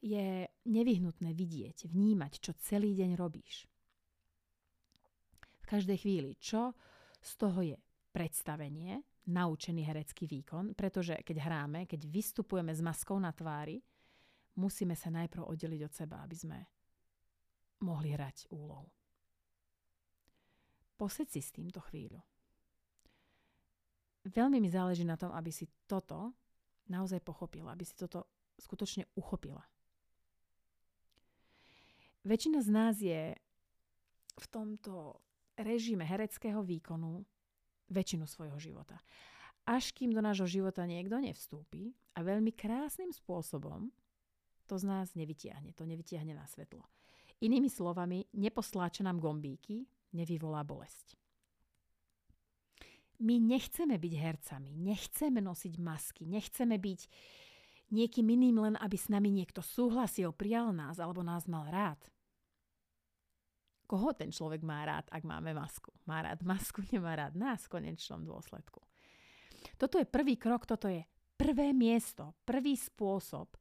Je 0.02 0.50
nevyhnutné 0.66 1.30
vidieť, 1.38 1.86
vnímať, 1.86 2.42
čo 2.42 2.58
celý 2.58 2.98
deň 2.98 3.14
robíš. 3.14 3.70
V 5.62 5.66
každej 5.70 5.98
chvíli, 6.02 6.34
čo 6.42 6.74
z 7.22 7.32
toho 7.38 7.62
je 7.62 7.78
predstavenie, 8.10 9.06
naučený 9.30 9.86
herecký 9.86 10.26
výkon, 10.26 10.74
pretože 10.74 11.22
keď 11.22 11.38
hráme, 11.46 11.86
keď 11.86 12.10
vystupujeme 12.10 12.74
s 12.74 12.82
maskou 12.82 13.22
na 13.22 13.30
tvári, 13.30 13.78
musíme 14.58 14.98
sa 14.98 15.14
najprv 15.14 15.46
oddeliť 15.46 15.82
od 15.86 15.94
seba, 15.94 16.26
aby 16.26 16.36
sme 16.36 16.60
mohli 17.86 18.14
hrať 18.18 18.50
úlohu. 18.50 18.90
Poseď 20.98 21.28
si 21.30 21.42
s 21.42 21.54
týmto 21.54 21.82
chvíľu. 21.90 22.22
Veľmi 24.22 24.62
mi 24.62 24.70
záleží 24.70 25.02
na 25.02 25.18
tom, 25.18 25.34
aby 25.34 25.50
si 25.50 25.66
toto 25.90 26.34
naozaj 26.94 27.26
pochopila, 27.26 27.74
aby 27.74 27.82
si 27.82 27.98
toto 27.98 28.30
skutočne 28.62 29.10
uchopila. 29.18 29.66
Väčšina 32.22 32.62
z 32.62 32.70
nás 32.70 32.96
je 33.02 33.34
v 34.38 34.46
tomto 34.50 35.18
režime 35.58 36.06
hereckého 36.06 36.62
výkonu 36.62 37.26
väčšinu 37.90 38.26
svojho 38.30 38.58
života. 38.62 38.98
Až 39.66 39.94
kým 39.94 40.14
do 40.14 40.22
nášho 40.22 40.50
života 40.50 40.86
niekto 40.86 41.22
nevstúpi 41.22 41.94
a 42.18 42.26
veľmi 42.26 42.54
krásnym 42.54 43.14
spôsobom 43.14 43.90
to 44.66 44.80
z 44.80 44.88
nás 44.88 45.12
nevytiahne, 45.20 45.76
to 45.76 45.84
nevytiahne 45.84 46.32
na 46.32 46.48
svetlo. 46.48 46.88
Inými 47.44 47.68
slovami, 47.68 48.24
neposláča 48.38 49.04
nám 49.04 49.20
gombíky, 49.20 49.84
nevyvolá 50.16 50.64
bolesť. 50.64 51.20
My 53.22 53.38
nechceme 53.38 54.02
byť 54.02 54.14
hercami, 54.18 54.72
nechceme 54.74 55.44
nosiť 55.46 55.74
masky, 55.78 56.24
nechceme 56.26 56.80
byť 56.82 57.00
niekým 57.92 58.26
iným 58.26 58.58
len, 58.64 58.76
aby 58.80 58.96
s 58.96 59.12
nami 59.12 59.30
niekto 59.30 59.60
súhlasil, 59.60 60.32
prijal 60.32 60.72
nás 60.72 60.98
alebo 60.98 61.22
nás 61.22 61.46
mal 61.46 61.68
rád. 61.68 62.00
Koho 63.86 64.16
ten 64.16 64.32
človek 64.32 64.64
má 64.64 64.88
rád, 64.88 65.12
ak 65.12 65.28
máme 65.28 65.52
masku? 65.52 65.92
Má 66.08 66.24
rád 66.24 66.40
masku, 66.48 66.80
nemá 66.96 67.20
rád 67.20 67.36
nás 67.36 67.68
v 67.68 67.78
konečnom 67.78 68.24
dôsledku. 68.24 68.80
Toto 69.76 70.00
je 70.00 70.08
prvý 70.08 70.40
krok, 70.40 70.64
toto 70.64 70.88
je 70.88 71.04
prvé 71.36 71.76
miesto, 71.76 72.40
prvý 72.48 72.80
spôsob, 72.80 73.52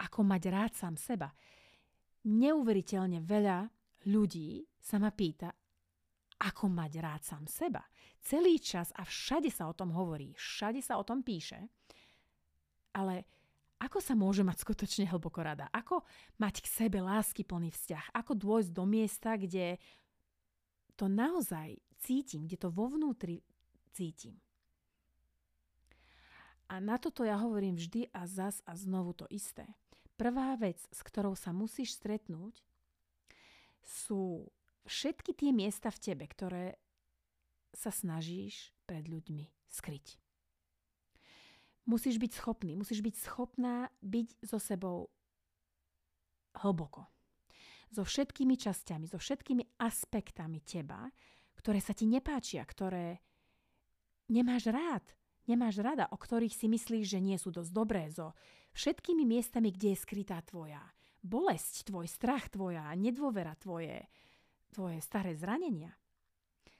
ako 0.00 0.20
mať 0.24 0.42
rád 0.50 0.72
sám 0.74 0.96
seba. 0.96 1.28
Neuveriteľne 2.24 3.20
veľa 3.20 3.68
ľudí 4.08 4.64
sa 4.80 4.96
ma 4.96 5.12
pýta, 5.12 5.52
ako 6.40 6.64
mať 6.72 6.92
rád 6.98 7.22
sám 7.22 7.44
seba. 7.46 7.84
Celý 8.24 8.58
čas 8.58 8.90
a 8.96 9.04
všade 9.04 9.52
sa 9.52 9.68
o 9.68 9.76
tom 9.76 9.92
hovorí, 9.92 10.32
všade 10.34 10.80
sa 10.80 10.96
o 10.96 11.04
tom 11.04 11.20
píše, 11.20 11.68
ale 12.94 13.26
ako 13.82 13.98
sa 14.00 14.14
môže 14.16 14.40
mať 14.40 14.64
skutočne 14.64 15.04
hlboko 15.10 15.44
rada? 15.44 15.68
Ako 15.74 16.06
mať 16.40 16.64
k 16.64 16.66
sebe 16.70 17.04
lásky 17.04 17.44
plný 17.44 17.74
vzťah? 17.74 18.16
Ako 18.16 18.32
dôjsť 18.38 18.70
do 18.72 18.84
miesta, 18.88 19.36
kde 19.36 19.76
to 20.96 21.10
naozaj 21.10 21.76
cítim, 22.00 22.48
kde 22.48 22.56
to 22.56 22.72
vo 22.72 22.88
vnútri 22.88 23.44
cítim? 23.92 24.40
A 26.72 26.80
na 26.80 26.96
toto 26.96 27.28
ja 27.28 27.36
hovorím 27.36 27.76
vždy 27.76 28.08
a 28.16 28.24
zas 28.24 28.64
a 28.64 28.72
znovu 28.72 29.12
to 29.12 29.28
isté. 29.28 29.68
Prvá 30.16 30.56
vec, 30.56 30.80
s 30.88 31.04
ktorou 31.04 31.36
sa 31.36 31.52
musíš 31.52 31.98
stretnúť, 32.00 32.64
sú 33.84 34.48
všetky 34.88 35.36
tie 35.36 35.50
miesta 35.52 35.92
v 35.92 36.00
tebe, 36.00 36.24
ktoré 36.24 36.80
sa 37.76 37.92
snažíš 37.92 38.72
pred 38.88 39.04
ľuďmi 39.04 39.50
skryť. 39.68 40.23
Musíš 41.84 42.16
byť 42.16 42.32
schopný, 42.32 42.72
musíš 42.76 43.04
byť 43.04 43.14
schopná 43.20 43.92
byť 44.00 44.28
so 44.40 44.56
sebou 44.56 45.12
hlboko. 46.64 47.04
So 47.92 48.02
všetkými 48.02 48.56
časťami, 48.56 49.04
so 49.06 49.20
všetkými 49.20 49.78
aspektami 49.78 50.64
teba, 50.64 51.06
ktoré 51.60 51.78
sa 51.78 51.92
ti 51.92 52.08
nepáčia, 52.08 52.64
ktoré 52.64 53.20
nemáš 54.32 54.72
rád, 54.72 55.04
nemáš 55.46 55.84
rada, 55.84 56.08
o 56.10 56.16
ktorých 56.16 56.56
si 56.56 56.66
myslíš, 56.66 57.04
že 57.16 57.20
nie 57.20 57.36
sú 57.36 57.52
dosť 57.52 57.70
dobré, 57.70 58.08
so 58.08 58.32
všetkými 58.74 59.22
miestami, 59.28 59.70
kde 59.70 59.92
je 59.92 60.02
skrytá 60.02 60.40
tvoja 60.42 60.80
bolesť, 61.24 61.88
tvoj 61.88 62.04
strach, 62.04 62.52
tvoja 62.52 62.92
nedôvera, 62.92 63.56
tvoje, 63.56 64.04
tvoje 64.76 65.00
staré 65.00 65.32
zranenia. 65.32 65.96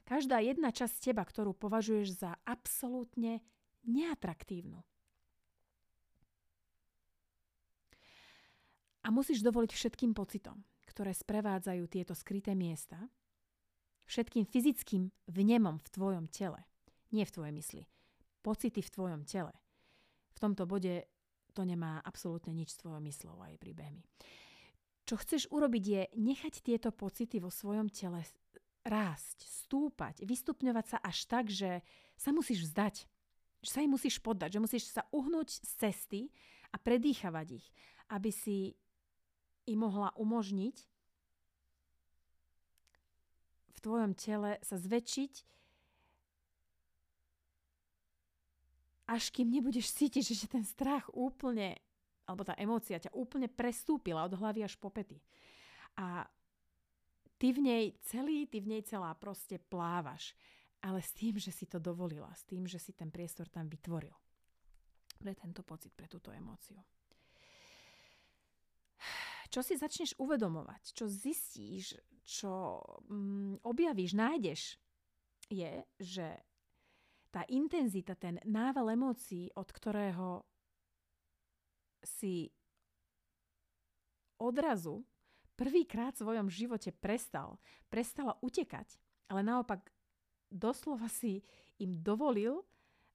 Každá 0.05 0.37
jedna 0.37 0.69
časť 0.69 1.09
teba, 1.09 1.25
ktorú 1.25 1.57
považuješ 1.57 2.21
za 2.21 2.31
absolútne 2.45 3.41
neatraktívnu. 3.89 4.85
A 9.05 9.13
musíš 9.13 9.45
dovoliť 9.45 9.69
všetkým 9.69 10.17
pocitom, 10.17 10.65
ktoré 10.89 11.13
sprevádzajú 11.13 11.85
tieto 11.85 12.17
skryté 12.17 12.57
miesta, 12.57 12.97
všetkým 14.09 14.49
fyzickým 14.49 15.13
vnemom 15.29 15.77
v 15.77 15.91
tvojom 15.93 16.25
tele, 16.33 16.65
nie 17.13 17.21
v 17.21 17.33
tvojej 17.33 17.53
mysli, 17.53 17.83
pocity 18.41 18.81
v 18.81 18.93
tvojom 18.93 19.21
tele. 19.29 19.53
V 20.33 20.41
tomto 20.41 20.65
bode 20.65 21.05
to 21.53 21.61
nemá 21.63 22.01
absolútne 22.01 22.51
nič 22.51 22.75
s 22.75 22.81
tvojou 22.81 22.99
myslou 23.05 23.37
a 23.39 23.53
jej 23.53 23.61
príbehmi. 23.61 24.03
Čo 25.05 25.21
chceš 25.21 25.47
urobiť 25.53 25.83
je 25.85 26.01
nechať 26.17 26.65
tieto 26.65 26.89
pocity 26.89 27.37
vo 27.37 27.53
svojom 27.53 27.93
tele 27.93 28.25
rásť, 28.85 29.45
stúpať, 29.45 30.25
vystupňovať 30.25 30.85
sa 30.85 30.97
až 31.01 31.17
tak, 31.25 31.45
že 31.49 31.85
sa 32.17 32.33
musíš 32.33 32.69
vzdať. 32.69 33.05
Že 33.65 33.69
sa 33.69 33.79
im 33.81 33.91
musíš 33.93 34.21
poddať, 34.21 34.57
že 34.57 34.61
musíš 34.61 34.83
sa 34.93 35.05
uhnúť 35.09 35.61
z 35.61 35.71
cesty 35.77 36.21
a 36.69 36.77
predýchavať 36.77 37.47
ich, 37.61 37.65
aby 38.13 38.29
si 38.29 38.77
im 39.65 39.79
mohla 39.81 40.13
umožniť 40.17 40.75
v 43.75 43.77
tvojom 43.81 44.13
tele 44.17 44.57
sa 44.61 44.77
zväčšiť 44.77 45.55
až 49.05 49.29
kým 49.29 49.53
nebudeš 49.53 49.93
cítiť, 49.93 50.23
že 50.33 50.49
ten 50.49 50.65
strach 50.65 51.05
úplne, 51.13 51.77
alebo 52.25 52.41
tá 52.41 52.57
emócia 52.57 52.97
ťa 52.97 53.13
úplne 53.13 53.45
prestúpila 53.45 54.25
od 54.25 54.33
hlavy 54.33 54.65
až 54.65 54.73
po 54.81 54.89
pety. 54.89 55.21
A 56.01 56.25
ty 57.37 57.53
v 57.53 57.61
nej 57.61 57.85
celý, 58.01 58.49
ty 58.49 58.59
v 58.59 58.69
nej 58.77 58.81
celá 58.81 59.13
proste 59.13 59.61
plávaš. 59.61 60.33
Ale 60.85 61.01
s 61.01 61.13
tým, 61.17 61.41
že 61.41 61.49
si 61.49 61.65
to 61.65 61.81
dovolila, 61.81 62.29
s 62.33 62.45
tým, 62.45 62.69
že 62.69 62.77
si 62.77 62.93
ten 62.93 63.09
priestor 63.09 63.49
tam 63.49 63.65
vytvoril. 63.65 64.13
Pre 65.17 65.33
tento 65.33 65.65
pocit, 65.65 65.89
pre 65.93 66.05
túto 66.05 66.29
emóciu. 66.29 66.77
Čo 69.55 69.63
si 69.63 69.79
začneš 69.79 70.19
uvedomovať, 70.19 70.91
čo 70.91 71.07
zistíš, 71.07 71.95
čo 72.27 72.83
mm, 73.07 73.63
objavíš, 73.63 74.11
nájdeš, 74.11 74.75
je, 75.47 75.79
že 75.95 76.27
tá 77.31 77.47
intenzita, 77.47 78.19
ten 78.19 78.35
nával 78.43 78.91
emócií, 78.91 79.47
od 79.55 79.71
ktorého 79.71 80.43
si 82.03 82.51
odrazu 84.43 85.07
prvýkrát 85.55 86.11
v 86.19 86.27
svojom 86.27 86.47
živote 86.51 86.91
prestal, 86.91 87.55
prestala 87.87 88.35
utekať, 88.43 88.99
ale 89.31 89.39
naopak 89.39 89.87
doslova 90.51 91.07
si 91.07 91.39
im 91.79 91.95
dovolil, 92.03 92.59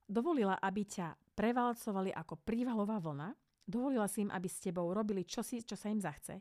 dovolila, 0.09 0.56
aby 0.64 0.88
ťa 0.88 1.37
prevalcovali 1.37 2.16
ako 2.16 2.40
prívalová 2.40 2.96
vlna, 2.96 3.29
dovolila 3.66 4.09
si 4.09 4.25
im, 4.25 4.31
aby 4.31 4.49
s 4.49 4.62
tebou 4.62 4.92
robili 4.92 5.25
čosi, 5.25 5.64
čo 5.64 5.75
sa 5.77 5.88
im 5.92 6.01
zachce, 6.01 6.40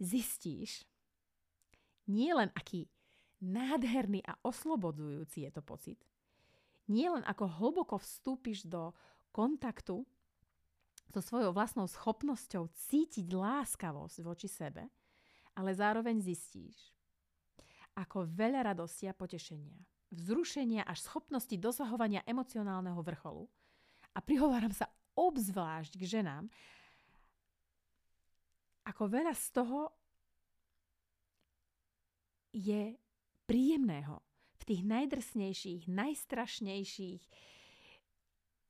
zistíš 0.00 0.84
nie 2.10 2.34
len 2.34 2.50
aký 2.58 2.90
nádherný 3.38 4.26
a 4.26 4.34
oslobodzujúci 4.42 5.46
je 5.46 5.50
to 5.54 5.62
pocit, 5.62 5.98
nie 6.90 7.06
len 7.06 7.22
ako 7.22 7.46
hlboko 7.46 7.96
vstúpiš 8.02 8.66
do 8.66 8.90
kontaktu 9.30 10.02
so 11.10 11.20
svojou 11.22 11.54
vlastnou 11.54 11.86
schopnosťou 11.86 12.66
cítiť 12.70 13.30
láskavosť 13.30 14.16
voči 14.26 14.50
sebe, 14.50 14.90
ale 15.54 15.70
zároveň 15.70 16.18
zistíš, 16.18 16.94
ako 17.94 18.26
veľa 18.26 18.74
radosti 18.74 19.06
a 19.06 19.14
potešenia, 19.14 19.78
vzrušenia 20.10 20.86
až 20.86 21.06
schopnosti 21.06 21.54
dosahovania 21.54 22.26
emocionálneho 22.26 22.98
vrcholu. 23.02 23.46
A 24.10 24.18
prihováram 24.18 24.74
sa 24.74 24.90
obzvlášť 25.20 26.00
k 26.00 26.04
ženám, 26.08 26.48
ako 28.88 29.02
veľa 29.12 29.36
z 29.36 29.46
toho 29.52 29.92
je 32.50 32.96
príjemného 33.44 34.18
v 34.58 34.62
tých 34.66 34.82
najdrsnejších, 34.82 35.82
najstrašnejších, 35.86 37.22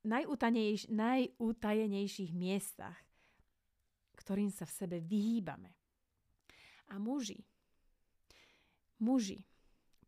najutajenejš, 0.04 0.90
najutajenejších 0.90 2.32
miestach, 2.36 2.98
ktorým 4.18 4.52
sa 4.52 4.68
v 4.68 4.76
sebe 4.76 4.96
vyhýbame. 5.00 5.72
A 6.90 6.98
muži, 6.98 7.40
muži, 9.00 9.46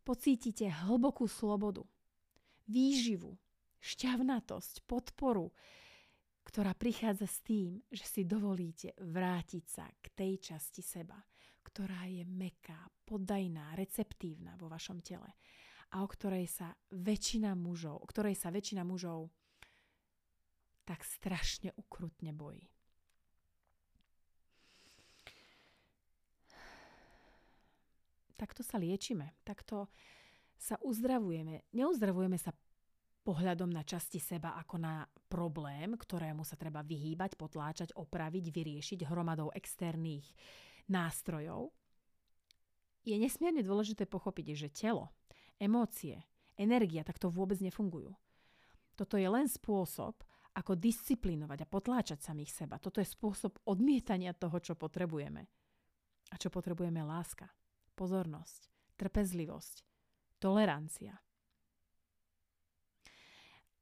pocítite 0.03 0.67
hlbokú 0.69 1.25
slobodu, 1.25 1.87
výživu, 2.67 3.39
šťavnatosť, 3.79 4.83
podporu, 4.85 5.51
ktorá 6.43 6.75
prichádza 6.75 7.25
s 7.27 7.39
tým, 7.41 7.79
že 7.87 8.03
si 8.03 8.21
dovolíte 8.27 8.93
vrátiť 8.99 9.65
sa 9.65 9.87
k 9.99 10.05
tej 10.11 10.53
časti 10.53 10.83
seba, 10.83 11.17
ktorá 11.63 12.05
je 12.05 12.27
meká, 12.27 12.91
podajná, 13.07 13.73
receptívna 13.79 14.59
vo 14.59 14.67
vašom 14.67 14.99
tele 14.99 15.31
a 15.93 16.01
o 16.01 16.07
ktorej 16.09 16.49
sa 16.49 16.73
väčšina 16.91 17.53
mužov, 17.53 18.01
o 18.01 18.05
ktorej 18.09 18.35
sa 18.35 18.49
väčšina 18.49 18.81
mužov 18.83 19.29
tak 20.83 21.07
strašne 21.07 21.71
ukrutne 21.79 22.35
bojí. 22.35 22.67
Takto 28.35 28.59
sa 28.59 28.75
liečime, 28.75 29.31
takto 29.47 29.87
sa 30.59 30.75
uzdravujeme. 30.83 31.63
Neuzdravujeme 31.71 32.35
sa 32.35 32.51
pohľadom 33.23 33.71
na 33.71 33.87
časti 33.87 34.19
seba 34.19 34.59
ako 34.59 34.75
na 34.77 35.07
problém, 35.31 35.95
ktorému 35.95 36.43
sa 36.43 36.59
treba 36.59 36.83
vyhýbať, 36.83 37.39
potláčať, 37.39 37.95
opraviť, 37.95 38.51
vyriešiť 38.51 38.99
hromadou 39.07 39.49
externých 39.55 40.27
nástrojov. 40.91 41.71
Je 43.07 43.15
nesmierne 43.15 43.63
dôležité 43.63 44.07
pochopiť, 44.07 44.55
že 44.55 44.75
telo, 44.75 45.11
emócie, 45.59 46.19
energia 46.59 47.03
takto 47.07 47.31
vôbec 47.31 47.59
nefungujú. 47.63 48.11
Toto 48.93 49.17
je 49.17 49.25
len 49.25 49.47
spôsob, 49.49 50.21
ako 50.53 50.77
disciplinovať 50.77 51.65
a 51.65 51.69
potláčať 51.69 52.19
samých 52.21 52.53
seba. 52.53 52.77
Toto 52.77 53.01
je 53.01 53.09
spôsob 53.09 53.57
odmietania 53.65 54.37
toho, 54.37 54.61
čo 54.61 54.77
potrebujeme. 54.77 55.49
A 56.29 56.35
čo 56.37 56.53
potrebujeme 56.53 57.01
láska, 57.01 57.49
pozornosť, 57.97 58.69
trpezlivosť, 59.01 59.75
tolerancia. 60.37 61.17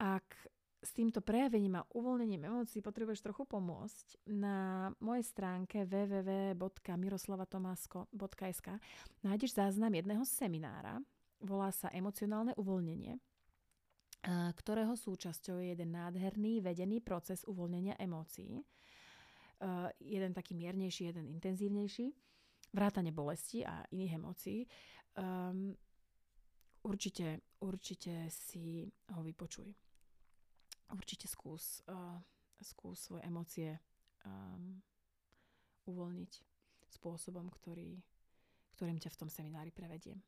Ak 0.02 0.26
s 0.82 0.98
týmto 0.98 1.22
prejavením 1.22 1.78
a 1.78 1.86
uvoľnením 1.94 2.50
emócií 2.50 2.82
potrebuješ 2.82 3.22
trochu 3.22 3.46
pomôcť, 3.46 4.26
na 4.34 4.90
mojej 4.98 5.30
stránke 5.30 5.86
www.miroslavatomasko.sk 5.86 8.68
nájdeš 9.22 9.54
záznam 9.54 9.94
jedného 9.94 10.26
seminára, 10.26 10.98
Volá 11.42 11.74
sa 11.74 11.90
emocionálne 11.90 12.54
uvoľnenie, 12.54 13.18
ktorého 14.54 14.94
súčasťou 14.94 15.58
je 15.58 15.74
jeden 15.74 15.98
nádherný 15.98 16.62
vedený 16.62 17.02
proces 17.02 17.42
uvoľnenia 17.50 17.98
emócií. 17.98 18.62
Jeden 19.98 20.32
taký 20.38 20.54
miernejší, 20.54 21.10
jeden 21.10 21.26
intenzívnejší. 21.34 22.14
Vrátane 22.78 23.10
bolesti 23.10 23.66
a 23.66 23.82
iných 23.90 24.16
emócií. 24.16 24.64
Um, 25.18 25.76
určite, 26.88 27.44
určite 27.60 28.32
si 28.32 28.88
ho 29.12 29.22
vypočuj. 29.26 29.91
Určite 30.92 31.26
skús, 31.28 31.80
uh, 31.88 32.20
skús 32.60 33.00
svoje 33.00 33.24
emócie 33.24 33.80
um, 34.28 34.80
uvoľniť 35.88 36.32
spôsobom, 36.92 37.48
ktorý, 37.48 37.98
ktorým 38.76 39.00
ťa 39.00 39.10
v 39.16 39.20
tom 39.20 39.30
seminári 39.32 39.72
prevediem. 39.72 40.20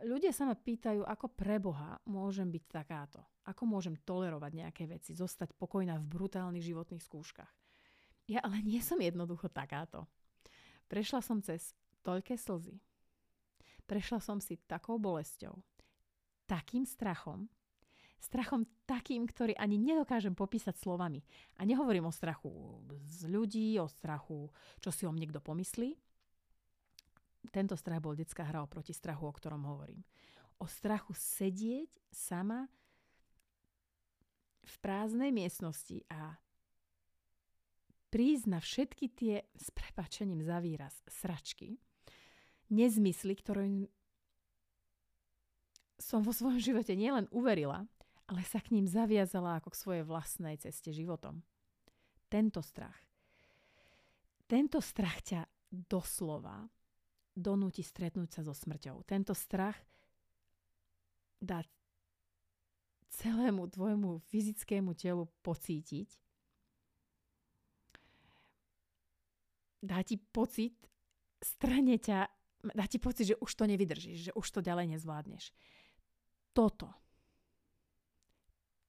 Ľudia 0.00 0.32
sa 0.32 0.48
ma 0.48 0.56
pýtajú, 0.56 1.04
ako 1.04 1.28
pre 1.28 1.60
Boha 1.60 2.00
môžem 2.08 2.48
byť 2.48 2.64
takáto. 2.72 3.20
Ako 3.44 3.68
môžem 3.68 4.00
tolerovať 4.08 4.52
nejaké 4.56 4.88
veci, 4.88 5.12
zostať 5.12 5.52
pokojná 5.60 6.00
v 6.00 6.08
brutálnych 6.08 6.64
životných 6.64 7.04
skúškach. 7.04 7.52
Ja 8.24 8.40
ale 8.40 8.64
nie 8.64 8.80
som 8.80 8.96
jednoducho 8.96 9.52
takáto. 9.52 10.08
Prešla 10.88 11.20
som 11.20 11.44
cez 11.44 11.76
toľké 12.00 12.40
slzy. 12.40 12.80
Prešla 13.84 14.24
som 14.24 14.40
si 14.40 14.56
takou 14.64 14.96
bolesťou, 14.96 15.60
takým 16.50 16.82
strachom, 16.82 17.46
strachom 18.18 18.66
takým, 18.84 19.22
ktorý 19.22 19.54
ani 19.54 19.78
nedokážem 19.78 20.34
popísať 20.34 20.74
slovami. 20.74 21.22
A 21.56 21.64
nehovorím 21.64 22.10
o 22.10 22.12
strachu 22.12 22.50
z 23.06 23.30
ľudí, 23.30 23.78
o 23.78 23.86
strachu, 23.86 24.50
čo 24.82 24.90
si 24.90 25.06
o 25.06 25.14
niekto 25.14 25.38
pomyslí. 25.38 25.94
Tento 27.54 27.78
strach 27.78 28.02
bol 28.02 28.18
detská 28.18 28.44
hra 28.44 28.66
oproti 28.66 28.92
strachu, 28.92 29.30
o 29.30 29.32
ktorom 29.32 29.62
hovorím. 29.64 30.02
O 30.60 30.68
strachu 30.68 31.16
sedieť 31.16 31.88
sama 32.12 32.68
v 34.60 34.74
prázdnej 34.84 35.32
miestnosti 35.32 36.04
a 36.12 36.36
prísť 38.12 38.44
na 38.50 38.60
všetky 38.60 39.06
tie, 39.16 39.34
s 39.56 39.72
prepačením 39.72 40.44
za 40.44 40.60
výraz, 40.60 41.00
sračky, 41.08 41.80
nezmysly, 42.68 43.38
ktoré 43.38 43.88
som 46.00 46.24
vo 46.24 46.32
svojom 46.32 46.58
živote 46.58 46.96
nielen 46.96 47.28
uverila, 47.30 47.84
ale 48.26 48.40
sa 48.42 48.58
k 48.58 48.72
ním 48.72 48.88
zaviazala 48.88 49.60
ako 49.60 49.70
k 49.70 49.80
svojej 49.80 50.04
vlastnej 50.08 50.56
ceste 50.56 50.90
životom. 50.90 51.44
Tento 52.32 52.64
strach. 52.64 52.96
Tento 54.48 54.80
strach 54.82 55.20
ťa 55.22 55.40
doslova 55.70 56.66
donúti 57.36 57.84
stretnúť 57.84 58.28
sa 58.34 58.40
so 58.42 58.54
smrťou. 58.56 59.06
Tento 59.06 59.36
strach 59.36 59.78
dá 61.38 61.62
celému 63.10 63.68
tvojmu 63.70 64.22
fyzickému 64.30 64.94
telu 64.94 65.28
pocítiť. 65.44 66.08
Dá 69.80 70.04
ti 70.04 70.20
pocit, 70.20 70.76
strane 71.40 71.96
ťa, 71.96 72.28
dá 72.76 72.84
ti 72.84 73.00
pocit, 73.00 73.32
že 73.32 73.40
už 73.40 73.50
to 73.56 73.64
nevydržíš, 73.64 74.18
že 74.30 74.32
už 74.36 74.46
to 74.52 74.60
ďalej 74.60 74.96
nezvládneš. 74.96 75.50
Toto. 76.50 76.88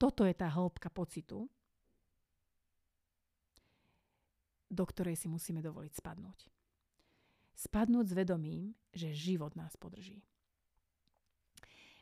Toto 0.02 0.26
je 0.26 0.34
tá 0.34 0.50
hĺbka 0.50 0.90
pocitu, 0.90 1.46
do 4.72 4.84
ktorej 4.88 5.14
si 5.20 5.30
musíme 5.30 5.62
dovoliť 5.62 5.94
spadnúť. 5.94 6.40
Spadnúť 7.54 8.06
s 8.10 8.18
vedomím, 8.18 8.74
že 8.90 9.14
život 9.14 9.54
nás 9.54 9.78
podrží. 9.78 10.26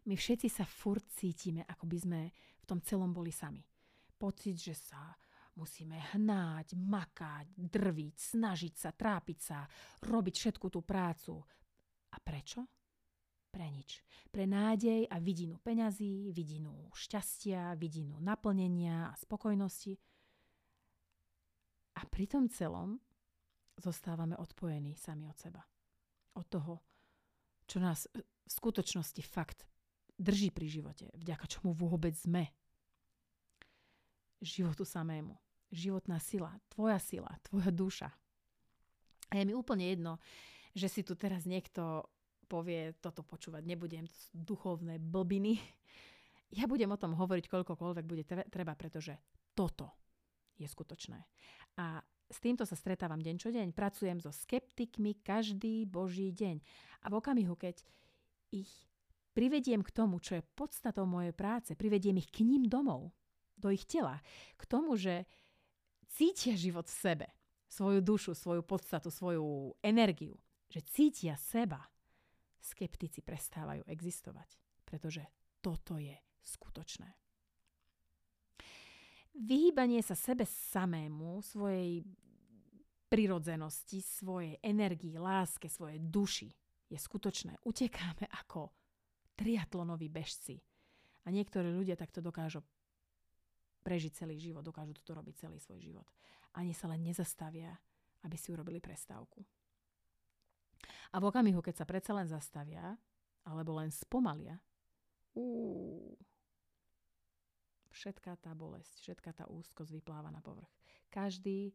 My 0.08 0.15
všetci 0.15 0.48
sa 0.48 0.63
furt 0.63 1.04
cítime, 1.12 1.67
ako 1.67 1.86
by 1.91 1.98
sme 2.00 2.22
v 2.32 2.65
tom 2.65 2.80
celom 2.80 3.12
boli 3.12 3.36
sami. 3.36 3.60
Pocit, 4.15 4.56
že 4.56 4.72
sa 4.78 5.12
musíme 5.60 6.00
hnáť, 6.15 6.80
makať, 6.80 7.52
drviť, 7.60 8.15
snažiť 8.15 8.74
sa, 8.80 8.95
trápiť 8.95 9.39
sa, 9.43 9.67
robiť 10.08 10.36
všetku 10.39 10.72
tú 10.72 10.80
prácu. 10.88 11.36
A 12.15 12.17
prečo? 12.24 12.79
Pre 13.50 13.66
nič. 13.66 14.06
Pre 14.30 14.46
nádej 14.46 15.10
a 15.10 15.18
vidinu 15.18 15.58
peňazí, 15.58 16.30
vidinu 16.30 16.94
šťastia, 16.94 17.74
vidinu 17.74 18.22
naplnenia 18.22 19.10
a 19.10 19.18
spokojnosti. 19.18 19.98
A 21.98 22.06
pri 22.06 22.26
tom 22.30 22.46
celom 22.48 23.02
zostávame 23.80 24.38
odpojení 24.38 24.94
sami 24.94 25.26
od 25.26 25.38
seba. 25.40 25.66
Od 26.38 26.46
toho, 26.46 26.80
čo 27.66 27.82
nás 27.82 28.06
v 28.14 28.22
skutočnosti 28.46 29.24
fakt 29.26 29.66
drží 30.20 30.54
pri 30.54 30.68
živote, 30.70 31.10
vďaka 31.18 31.50
čomu 31.50 31.74
vôbec 31.74 32.14
sme. 32.14 32.54
Životu 34.40 34.86
samému. 34.86 35.34
Životná 35.74 36.22
sila, 36.22 36.54
tvoja 36.70 37.02
sila, 37.02 37.30
tvoja 37.46 37.70
duša. 37.74 38.10
A 39.30 39.34
je 39.38 39.44
mi 39.46 39.54
úplne 39.54 39.86
jedno, 39.86 40.18
že 40.74 40.90
si 40.90 41.02
tu 41.06 41.14
teraz 41.14 41.46
niekto 41.46 42.10
povie, 42.50 42.98
toto 42.98 43.22
počúvať 43.22 43.62
nebudem, 43.62 44.10
to 44.10 44.18
sú 44.18 44.34
duchovné 44.34 44.98
blbiny. 44.98 45.62
Ja 46.50 46.66
budem 46.66 46.90
o 46.90 46.98
tom 46.98 47.14
hovoriť 47.14 47.46
koľkokoľvek 47.46 48.06
bude 48.10 48.26
treba, 48.26 48.74
pretože 48.74 49.14
toto 49.54 49.94
je 50.58 50.66
skutočné. 50.66 51.22
A 51.78 52.02
s 52.26 52.42
týmto 52.42 52.66
sa 52.66 52.74
stretávam 52.74 53.22
deň 53.22 53.36
čo 53.38 53.54
deň. 53.54 53.70
Pracujem 53.70 54.18
so 54.18 54.34
skeptikmi 54.34 55.22
každý 55.22 55.86
boží 55.86 56.34
deň. 56.34 56.58
A 57.06 57.14
v 57.14 57.18
okamihu, 57.22 57.54
keď 57.54 57.86
ich 58.50 58.70
privediem 59.38 59.86
k 59.86 59.94
tomu, 59.94 60.18
čo 60.18 60.42
je 60.42 60.50
podstatou 60.58 61.06
mojej 61.06 61.38
práce, 61.38 61.78
privediem 61.78 62.18
ich 62.18 62.34
k 62.34 62.42
ním 62.42 62.66
domov, 62.66 63.14
do 63.60 63.70
ich 63.70 63.84
tela, 63.84 64.24
k 64.56 64.64
tomu, 64.66 64.96
že 64.96 65.28
cítia 66.08 66.56
život 66.56 66.88
v 66.88 66.96
sebe, 66.96 67.28
svoju 67.68 68.00
dušu, 68.00 68.32
svoju 68.34 68.64
podstatu, 68.64 69.12
svoju 69.12 69.76
energiu, 69.84 70.40
že 70.72 70.82
cítia 70.88 71.36
seba, 71.36 71.84
skeptici 72.60 73.24
prestávajú 73.24 73.88
existovať, 73.88 74.56
pretože 74.84 75.24
toto 75.63 75.95
je 76.00 76.15
skutočné. 76.43 77.10
Vyhýbanie 79.39 80.04
sa 80.04 80.19
sebe 80.19 80.43
samému, 80.43 81.39
svojej 81.39 82.04
prirodzenosti, 83.08 84.04
svojej 84.04 84.60
energii, 84.62 85.15
láske, 85.15 85.72
svojej 85.72 85.98
duši 85.98 86.50
je 86.89 86.98
skutočné. 86.98 87.58
Utekáme 87.65 88.28
ako 88.30 88.69
triatlonoví 89.39 90.12
bežci. 90.12 90.60
A 91.24 91.32
niektorí 91.32 91.72
ľudia 91.72 91.95
takto 91.95 92.19
dokážu 92.19 92.65
prežiť 93.86 94.26
celý 94.26 94.36
život, 94.36 94.65
dokážu 94.65 94.91
toto 94.98 95.15
robiť 95.15 95.48
celý 95.48 95.58
svoj 95.62 95.80
život. 95.80 96.08
Ani 96.58 96.74
sa 96.76 96.89
len 96.91 97.06
nezastavia, 97.06 97.72
aby 98.26 98.36
si 98.36 98.52
urobili 98.52 98.84
prestávku. 98.84 99.45
A 101.13 101.18
v 101.18 101.28
okamihu, 101.28 101.60
keď 101.63 101.84
sa 101.84 101.86
predsa 101.89 102.13
len 102.13 102.30
zastavia, 102.30 102.98
alebo 103.48 103.78
len 103.78 103.89
spomalia, 103.89 104.60
ú, 105.34 106.13
všetká 107.89 108.38
tá 108.39 108.56
bolesť, 108.56 109.04
všetká 109.04 109.32
tá 109.34 109.46
úzkosť 109.50 109.92
vypláva 109.92 110.30
na 110.32 110.39
povrch. 110.39 110.70
Každý 111.10 111.74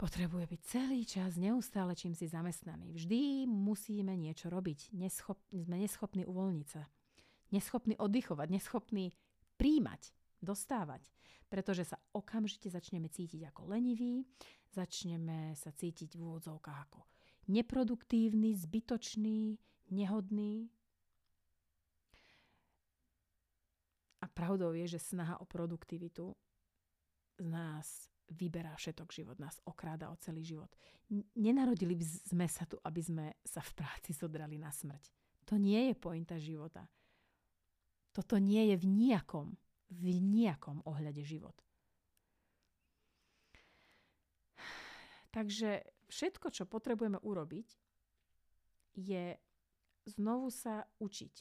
potrebuje 0.00 0.48
byť 0.48 0.60
celý 0.64 1.04
čas 1.04 1.36
neustále 1.36 1.92
čím 1.92 2.16
si 2.16 2.24
zamestnaný. 2.24 2.96
Vždy 2.96 3.44
musíme 3.44 4.16
niečo 4.16 4.48
robiť. 4.48 4.96
Neschop, 4.96 5.36
sme 5.52 5.76
neschopní 5.76 6.24
uvoľniť 6.24 6.66
sa. 6.72 6.88
Neschopní 7.52 8.00
oddychovať, 8.00 8.48
neschopní 8.48 9.12
príjmať, 9.60 10.16
dostávať. 10.40 11.04
Pretože 11.52 11.84
sa 11.84 12.00
okamžite 12.16 12.72
začneme 12.72 13.12
cítiť 13.12 13.44
ako 13.52 13.74
leniví, 13.74 14.24
začneme 14.72 15.52
sa 15.58 15.74
cítiť 15.74 16.16
v 16.16 16.22
úvodzovkách 16.22 16.80
ako 16.88 17.00
neproduktívny, 17.50 18.54
zbytočný, 18.54 19.58
nehodný. 19.90 20.70
A 24.22 24.26
pravdou 24.30 24.70
je, 24.76 24.86
že 24.86 25.02
snaha 25.02 25.42
o 25.42 25.48
produktivitu 25.48 26.36
z 27.40 27.46
nás 27.48 28.10
vyberá 28.30 28.76
všetok 28.78 29.10
život, 29.10 29.36
nás 29.42 29.58
okráda 29.66 30.10
o 30.12 30.16
celý 30.22 30.46
život. 30.46 30.70
Nenarodili 31.34 31.98
sme 32.04 32.46
sa 32.46 32.62
tu, 32.68 32.78
aby 32.86 33.02
sme 33.02 33.26
sa 33.42 33.58
v 33.58 33.72
práci 33.74 34.14
zodrali 34.14 34.54
na 34.54 34.70
smrť. 34.70 35.10
To 35.50 35.58
nie 35.58 35.90
je 35.90 35.94
pointa 35.98 36.38
života. 36.38 36.86
Toto 38.14 38.38
nie 38.38 38.70
je 38.70 38.76
v 38.78 38.86
nijakom, 38.86 39.58
v 39.90 40.22
nijakom 40.22 40.82
ohľade 40.86 41.26
život. 41.26 41.58
Takže 45.34 45.82
všetko, 46.10 46.50
čo 46.50 46.66
potrebujeme 46.66 47.22
urobiť, 47.22 47.68
je 48.98 49.38
znovu 50.10 50.50
sa 50.50 50.84
učiť. 50.98 51.34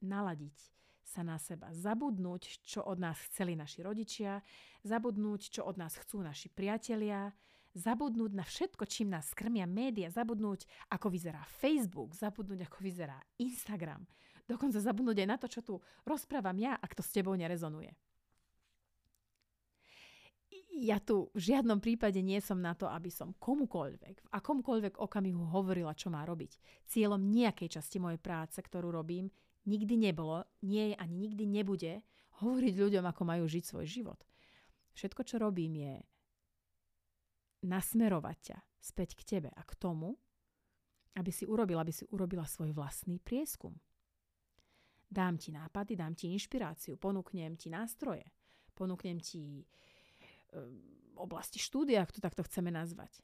Naladiť 0.00 0.58
sa 1.04 1.20
na 1.20 1.36
seba. 1.36 1.68
Zabudnúť, 1.74 2.64
čo 2.64 2.80
od 2.86 2.96
nás 2.96 3.20
chceli 3.28 3.52
naši 3.58 3.84
rodičia, 3.84 4.40
zabudnúť, 4.86 5.60
čo 5.60 5.66
od 5.66 5.76
nás 5.76 5.98
chcú 6.00 6.24
naši 6.24 6.48
priatelia, 6.48 7.34
zabudnúť 7.76 8.32
na 8.34 8.46
všetko, 8.46 8.82
čím 8.86 9.12
nás 9.12 9.30
krmia 9.36 9.66
média, 9.68 10.08
zabudnúť, 10.10 10.66
ako 10.90 11.06
vyzerá 11.12 11.42
Facebook, 11.60 12.16
zabudnúť, 12.16 12.66
ako 12.66 12.78
vyzerá 12.82 13.18
Instagram, 13.38 14.06
dokonca 14.48 14.82
zabudnúť 14.82 15.22
aj 15.22 15.28
na 15.28 15.36
to, 15.38 15.46
čo 15.46 15.60
tu 15.62 15.74
rozprávam 16.06 16.56
ja, 16.58 16.78
ak 16.78 16.96
to 16.98 17.02
s 17.02 17.14
tebou 17.14 17.34
nerezonuje 17.36 17.94
ja 20.80 20.96
tu 20.96 21.28
v 21.36 21.52
žiadnom 21.52 21.76
prípade 21.76 22.24
nie 22.24 22.40
som 22.40 22.56
na 22.56 22.72
to, 22.72 22.88
aby 22.88 23.12
som 23.12 23.36
komukoľvek, 23.36 24.16
v 24.24 24.28
akomkoľvek 24.32 24.96
okamihu 24.96 25.52
hovorila, 25.52 25.92
čo 25.92 26.08
má 26.08 26.24
robiť. 26.24 26.56
Cieľom 26.88 27.20
nejakej 27.20 27.76
časti 27.76 28.00
mojej 28.00 28.16
práce, 28.16 28.56
ktorú 28.56 28.88
robím, 28.88 29.28
nikdy 29.68 30.00
nebolo, 30.00 30.48
nie 30.64 30.92
je 30.92 30.96
ani 30.96 31.14
nikdy 31.28 31.44
nebude 31.44 32.00
hovoriť 32.40 32.74
ľuďom, 32.80 33.04
ako 33.04 33.22
majú 33.28 33.44
žiť 33.44 33.64
svoj 33.68 33.84
život. 33.84 34.20
Všetko, 34.96 35.20
čo 35.28 35.36
robím, 35.36 35.76
je 35.76 35.94
nasmerovať 37.68 38.36
ťa 38.40 38.58
späť 38.80 39.20
k 39.20 39.22
tebe 39.36 39.50
a 39.52 39.60
k 39.60 39.76
tomu, 39.76 40.16
aby 41.20 41.28
si 41.28 41.44
urobila, 41.44 41.84
aby 41.84 41.92
si 41.92 42.08
urobila 42.08 42.48
svoj 42.48 42.72
vlastný 42.72 43.20
prieskum. 43.20 43.76
Dám 45.10 45.36
ti 45.36 45.52
nápady, 45.52 45.92
dám 45.98 46.16
ti 46.16 46.32
inšpiráciu, 46.32 46.96
ponúknem 46.96 47.58
ti 47.60 47.68
nástroje, 47.68 48.24
ponúknem 48.72 49.20
ti 49.20 49.66
oblasti 51.16 51.60
štúdia, 51.60 52.02
ak 52.02 52.16
to 52.16 52.20
takto 52.20 52.44
chceme 52.46 52.72
nazvať. 52.72 53.20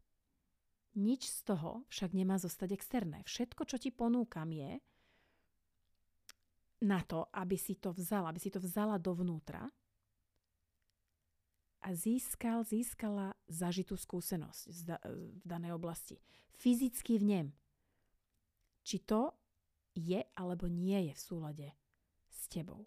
Nič 0.97 1.29
z 1.29 1.41
toho 1.45 1.85
však 1.93 2.17
nemá 2.17 2.41
zostať 2.41 2.73
externé. 2.73 3.21
Všetko, 3.29 3.69
čo 3.69 3.77
ti 3.77 3.93
ponúkam 3.93 4.49
je, 4.49 4.81
na 6.85 7.01
to, 7.05 7.29
aby 7.33 7.57
si 7.57 7.77
to 7.81 7.93
vzala, 7.93 8.29
aby 8.29 8.41
si 8.41 8.53
to 8.53 8.61
vzala 8.61 9.01
dovnútra 9.01 9.65
a 11.81 11.89
získal, 11.97 12.67
získala 12.69 13.33
zažitú 13.49 13.97
skúsenosť 13.97 14.62
v 14.69 15.41
danej 15.41 15.73
oblasti. 15.73 16.21
Fyzicky 16.57 17.17
v 17.17 17.25
nem. 17.25 17.47
Či 18.85 19.01
to 19.09 19.33
je 19.97 20.21
alebo 20.37 20.69
nie 20.69 21.09
je 21.09 21.12
v 21.17 21.25
súlade 21.25 21.69
s 22.29 22.45
tebou. 22.53 22.85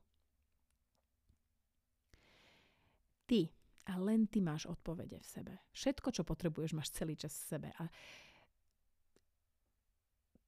Ty 3.25 3.49
a 3.85 3.93
len 4.01 4.27
ty 4.27 4.43
máš 4.43 4.67
odpovede 4.67 5.19
v 5.21 5.27
sebe. 5.27 5.53
Všetko, 5.71 6.11
čo 6.11 6.23
potrebuješ, 6.27 6.75
máš 6.75 6.91
celý 6.91 7.15
čas 7.15 7.33
v 7.35 7.47
sebe. 7.55 7.69
A 7.79 7.87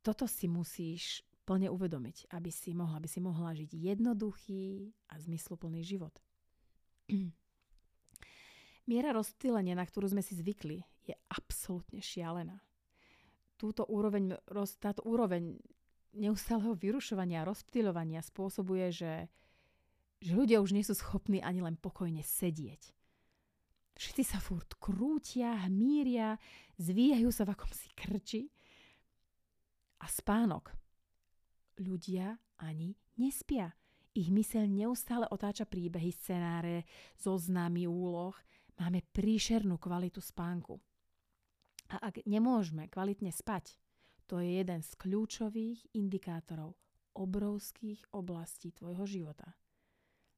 toto 0.02 0.26
si 0.26 0.50
musíš 0.50 1.22
plne 1.46 1.70
uvedomiť, 1.70 2.34
aby 2.34 2.50
si 2.50 2.74
mohla, 2.74 2.98
aby 2.98 3.10
si 3.10 3.20
mohla 3.22 3.54
žiť 3.54 3.72
jednoduchý 3.74 4.94
a 5.10 5.20
zmysluplný 5.22 5.82
život. 5.86 6.14
Miera 8.90 9.14
rozptýlenia, 9.14 9.78
na 9.78 9.86
ktorú 9.86 10.10
sme 10.10 10.26
si 10.26 10.34
zvykli, 10.38 10.82
je 11.06 11.14
absolútne 11.30 12.02
šialená. 12.02 12.62
Túto 13.58 13.86
úroveň, 13.86 14.38
táto 14.82 15.06
úroveň 15.06 15.62
neustáleho 16.18 16.74
vyrušovania 16.74 17.46
a 17.46 17.50
rozptýľovania 17.50 18.26
spôsobuje, 18.26 18.90
že, 18.90 19.14
že 20.18 20.32
ľudia 20.34 20.60
už 20.60 20.74
nie 20.74 20.82
sú 20.82 20.98
schopní 20.98 21.40
ani 21.46 21.62
len 21.62 21.78
pokojne 21.78 22.26
sedieť. 22.26 22.90
Všetci 23.96 24.24
sa 24.24 24.40
furt 24.42 24.78
krútia, 24.80 25.56
hmíria, 25.68 26.40
zvíjajú 26.80 27.30
sa 27.30 27.44
v 27.46 27.54
akomsi 27.54 27.90
krči. 27.94 28.50
A 30.02 30.08
spánok. 30.10 30.74
Ľudia 31.78 32.34
ani 32.62 32.98
nespia. 33.18 33.70
Ich 34.12 34.28
myseľ 34.28 34.68
neustále 34.68 35.26
otáča 35.32 35.64
príbehy, 35.64 36.12
scenáre, 36.12 36.84
zoznamy 37.16 37.88
úloh. 37.88 38.36
Máme 38.76 39.06
príšernú 39.14 39.80
kvalitu 39.80 40.20
spánku. 40.20 40.82
A 41.92 42.12
ak 42.12 42.24
nemôžeme 42.28 42.88
kvalitne 42.92 43.32
spať, 43.32 43.78
to 44.28 44.40
je 44.40 44.64
jeden 44.64 44.80
z 44.80 44.92
kľúčových 44.96 45.92
indikátorov 45.92 46.76
obrovských 47.12 48.16
oblastí 48.16 48.72
tvojho 48.72 49.04
života, 49.04 49.52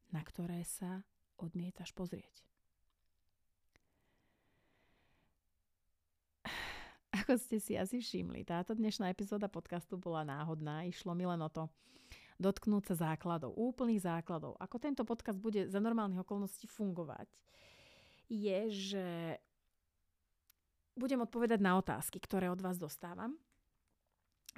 na 0.09 0.21
ktoré 0.25 0.65
sa 0.65 1.05
odmietaš 1.37 1.93
pozrieť. 1.93 2.52
Ako 7.23 7.39
ste 7.39 7.55
si 7.55 7.79
asi 7.79 8.03
všimli, 8.03 8.43
táto 8.43 8.75
dnešná 8.75 9.07
epizóda 9.07 9.47
podcastu 9.47 9.95
bola 9.95 10.27
náhodná. 10.27 10.83
Išlo 10.83 11.15
mi 11.15 11.23
len 11.23 11.39
o 11.39 11.47
to 11.47 11.71
dotknúť 12.35 12.91
sa 12.91 13.15
základov, 13.15 13.55
úplných 13.55 14.03
základov. 14.03 14.59
Ako 14.59 14.75
tento 14.75 15.07
podcast 15.07 15.39
bude 15.39 15.71
za 15.71 15.79
normálnych 15.79 16.19
okolností 16.19 16.67
fungovať, 16.67 17.31
je, 18.27 18.59
že 18.75 19.07
budem 20.99 21.23
odpovedať 21.23 21.63
na 21.63 21.79
otázky, 21.79 22.19
ktoré 22.19 22.51
od 22.51 22.59
vás 22.59 22.75
dostávam. 22.75 23.39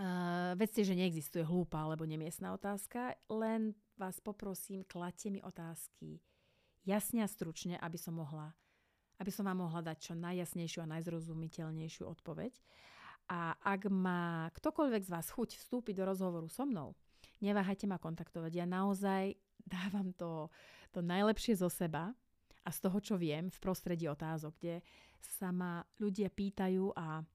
Uh, 0.01 0.57
vedzte, 0.57 0.81
že 0.81 0.97
neexistuje 0.97 1.45
hlúpa 1.45 1.85
alebo 1.85 2.01
nemiestná 2.09 2.49
otázka, 2.49 3.13
len 3.29 3.77
vás 3.93 4.17
poprosím, 4.17 4.81
kladte 4.89 5.29
mi 5.29 5.37
otázky 5.45 6.17
jasne 6.81 7.21
a 7.21 7.29
stručne, 7.29 7.77
aby 7.77 8.01
som 8.01 8.17
mohla 8.17 8.57
aby 9.19 9.31
som 9.31 9.47
vám 9.47 9.63
mohla 9.63 9.81
dať 9.81 10.11
čo 10.11 10.13
najjasnejšiu 10.15 10.83
a 10.83 10.91
najzrozumiteľnejšiu 10.97 12.03
odpoveď. 12.03 12.53
A 13.31 13.57
ak 13.57 13.89
má 13.89 14.53
ktokoľvek 14.53 15.01
z 15.07 15.13
vás 15.13 15.27
chuť 15.33 15.57
vstúpiť 15.57 15.97
do 15.97 16.05
rozhovoru 16.05 16.45
so 16.45 16.67
mnou, 16.67 16.93
neváhajte 17.41 17.89
ma 17.89 17.97
kontaktovať. 17.97 18.51
Ja 18.53 18.65
naozaj 18.69 19.33
dávam 19.65 20.13
to, 20.13 20.53
to 20.93 21.01
najlepšie 21.01 21.57
zo 21.57 21.71
seba 21.71 22.13
a 22.65 22.69
z 22.69 22.79
toho, 22.81 22.97
čo 23.01 23.15
viem 23.17 23.49
v 23.49 23.57
prostredí 23.61 24.05
otázok, 24.05 24.53
kde 24.61 24.75
sa 25.21 25.49
ma 25.49 25.81
ľudia 25.97 26.29
pýtajú 26.29 26.93
a 26.93 27.25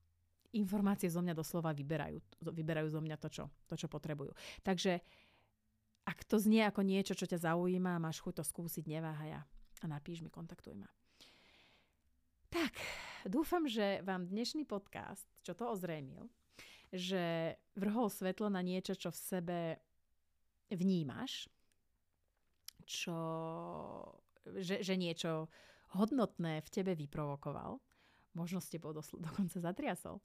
informácie 0.55 1.07
zo 1.07 1.23
mňa 1.23 1.35
doslova 1.35 1.75
vyberajú. 1.75 2.19
Vyberajú 2.43 2.87
zo 2.91 3.01
mňa 3.03 3.17
to, 3.19 3.27
čo, 3.31 3.43
to, 3.67 3.75
čo 3.75 3.87
potrebujú. 3.91 4.31
Takže 4.63 4.99
ak 6.07 6.27
to 6.27 6.39
znie 6.39 6.65
ako 6.67 6.83
niečo, 6.83 7.15
čo 7.15 7.27
ťa 7.27 7.51
zaujíma 7.51 8.01
máš 8.01 8.19
chuť 8.19 8.41
to 8.41 8.43
skúsiť, 8.43 8.83
neváhaj 8.87 9.39
a 9.39 9.85
napíš 9.87 10.23
mi, 10.23 10.31
kontaktuj 10.31 10.75
ma. 10.75 10.89
Tak, 12.51 12.75
dúfam, 13.31 13.63
že 13.63 14.03
vám 14.03 14.27
dnešný 14.27 14.67
podcast, 14.67 15.23
čo 15.39 15.55
to 15.55 15.71
ozrejmil, 15.71 16.27
že 16.91 17.55
vrhol 17.79 18.11
svetlo 18.11 18.51
na 18.51 18.59
niečo, 18.59 18.91
čo 18.91 19.07
v 19.07 19.23
sebe 19.23 19.59
vnímaš, 20.67 21.47
čo, 22.83 23.15
že, 24.59 24.83
že 24.83 24.99
niečo 24.99 25.47
hodnotné 25.95 26.59
v 26.59 26.69
tebe 26.75 26.91
vyprovokoval. 26.91 27.79
Možno 28.35 28.59
s 28.59 28.67
tebou 28.67 28.91
dosl- 28.91 29.23
dokonca 29.31 29.55
zatriasol. 29.55 30.19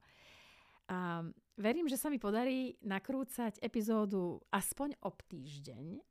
A 0.91 1.23
verím, 1.55 1.87
že 1.87 1.95
sa 1.95 2.11
mi 2.11 2.19
podarí 2.19 2.75
nakrúcať 2.83 3.63
epizódu 3.63 4.43
aspoň 4.51 4.99
ob 5.07 5.23
týždeň, 5.31 6.03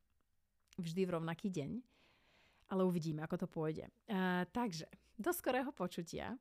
vždy 0.80 1.01
v 1.04 1.12
rovnaký 1.12 1.51
deň, 1.51 1.84
ale 2.69 2.82
uvidíme, 2.84 3.21
ako 3.21 3.45
to 3.45 3.47
pôjde. 3.49 3.86
A, 4.10 4.45
takže, 4.49 4.89
do 5.15 5.32
skorého 5.32 5.69
počutia 5.71 6.36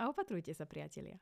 a 0.00 0.02
opatrujte 0.10 0.50
sa, 0.56 0.66
priatelia. 0.66 1.20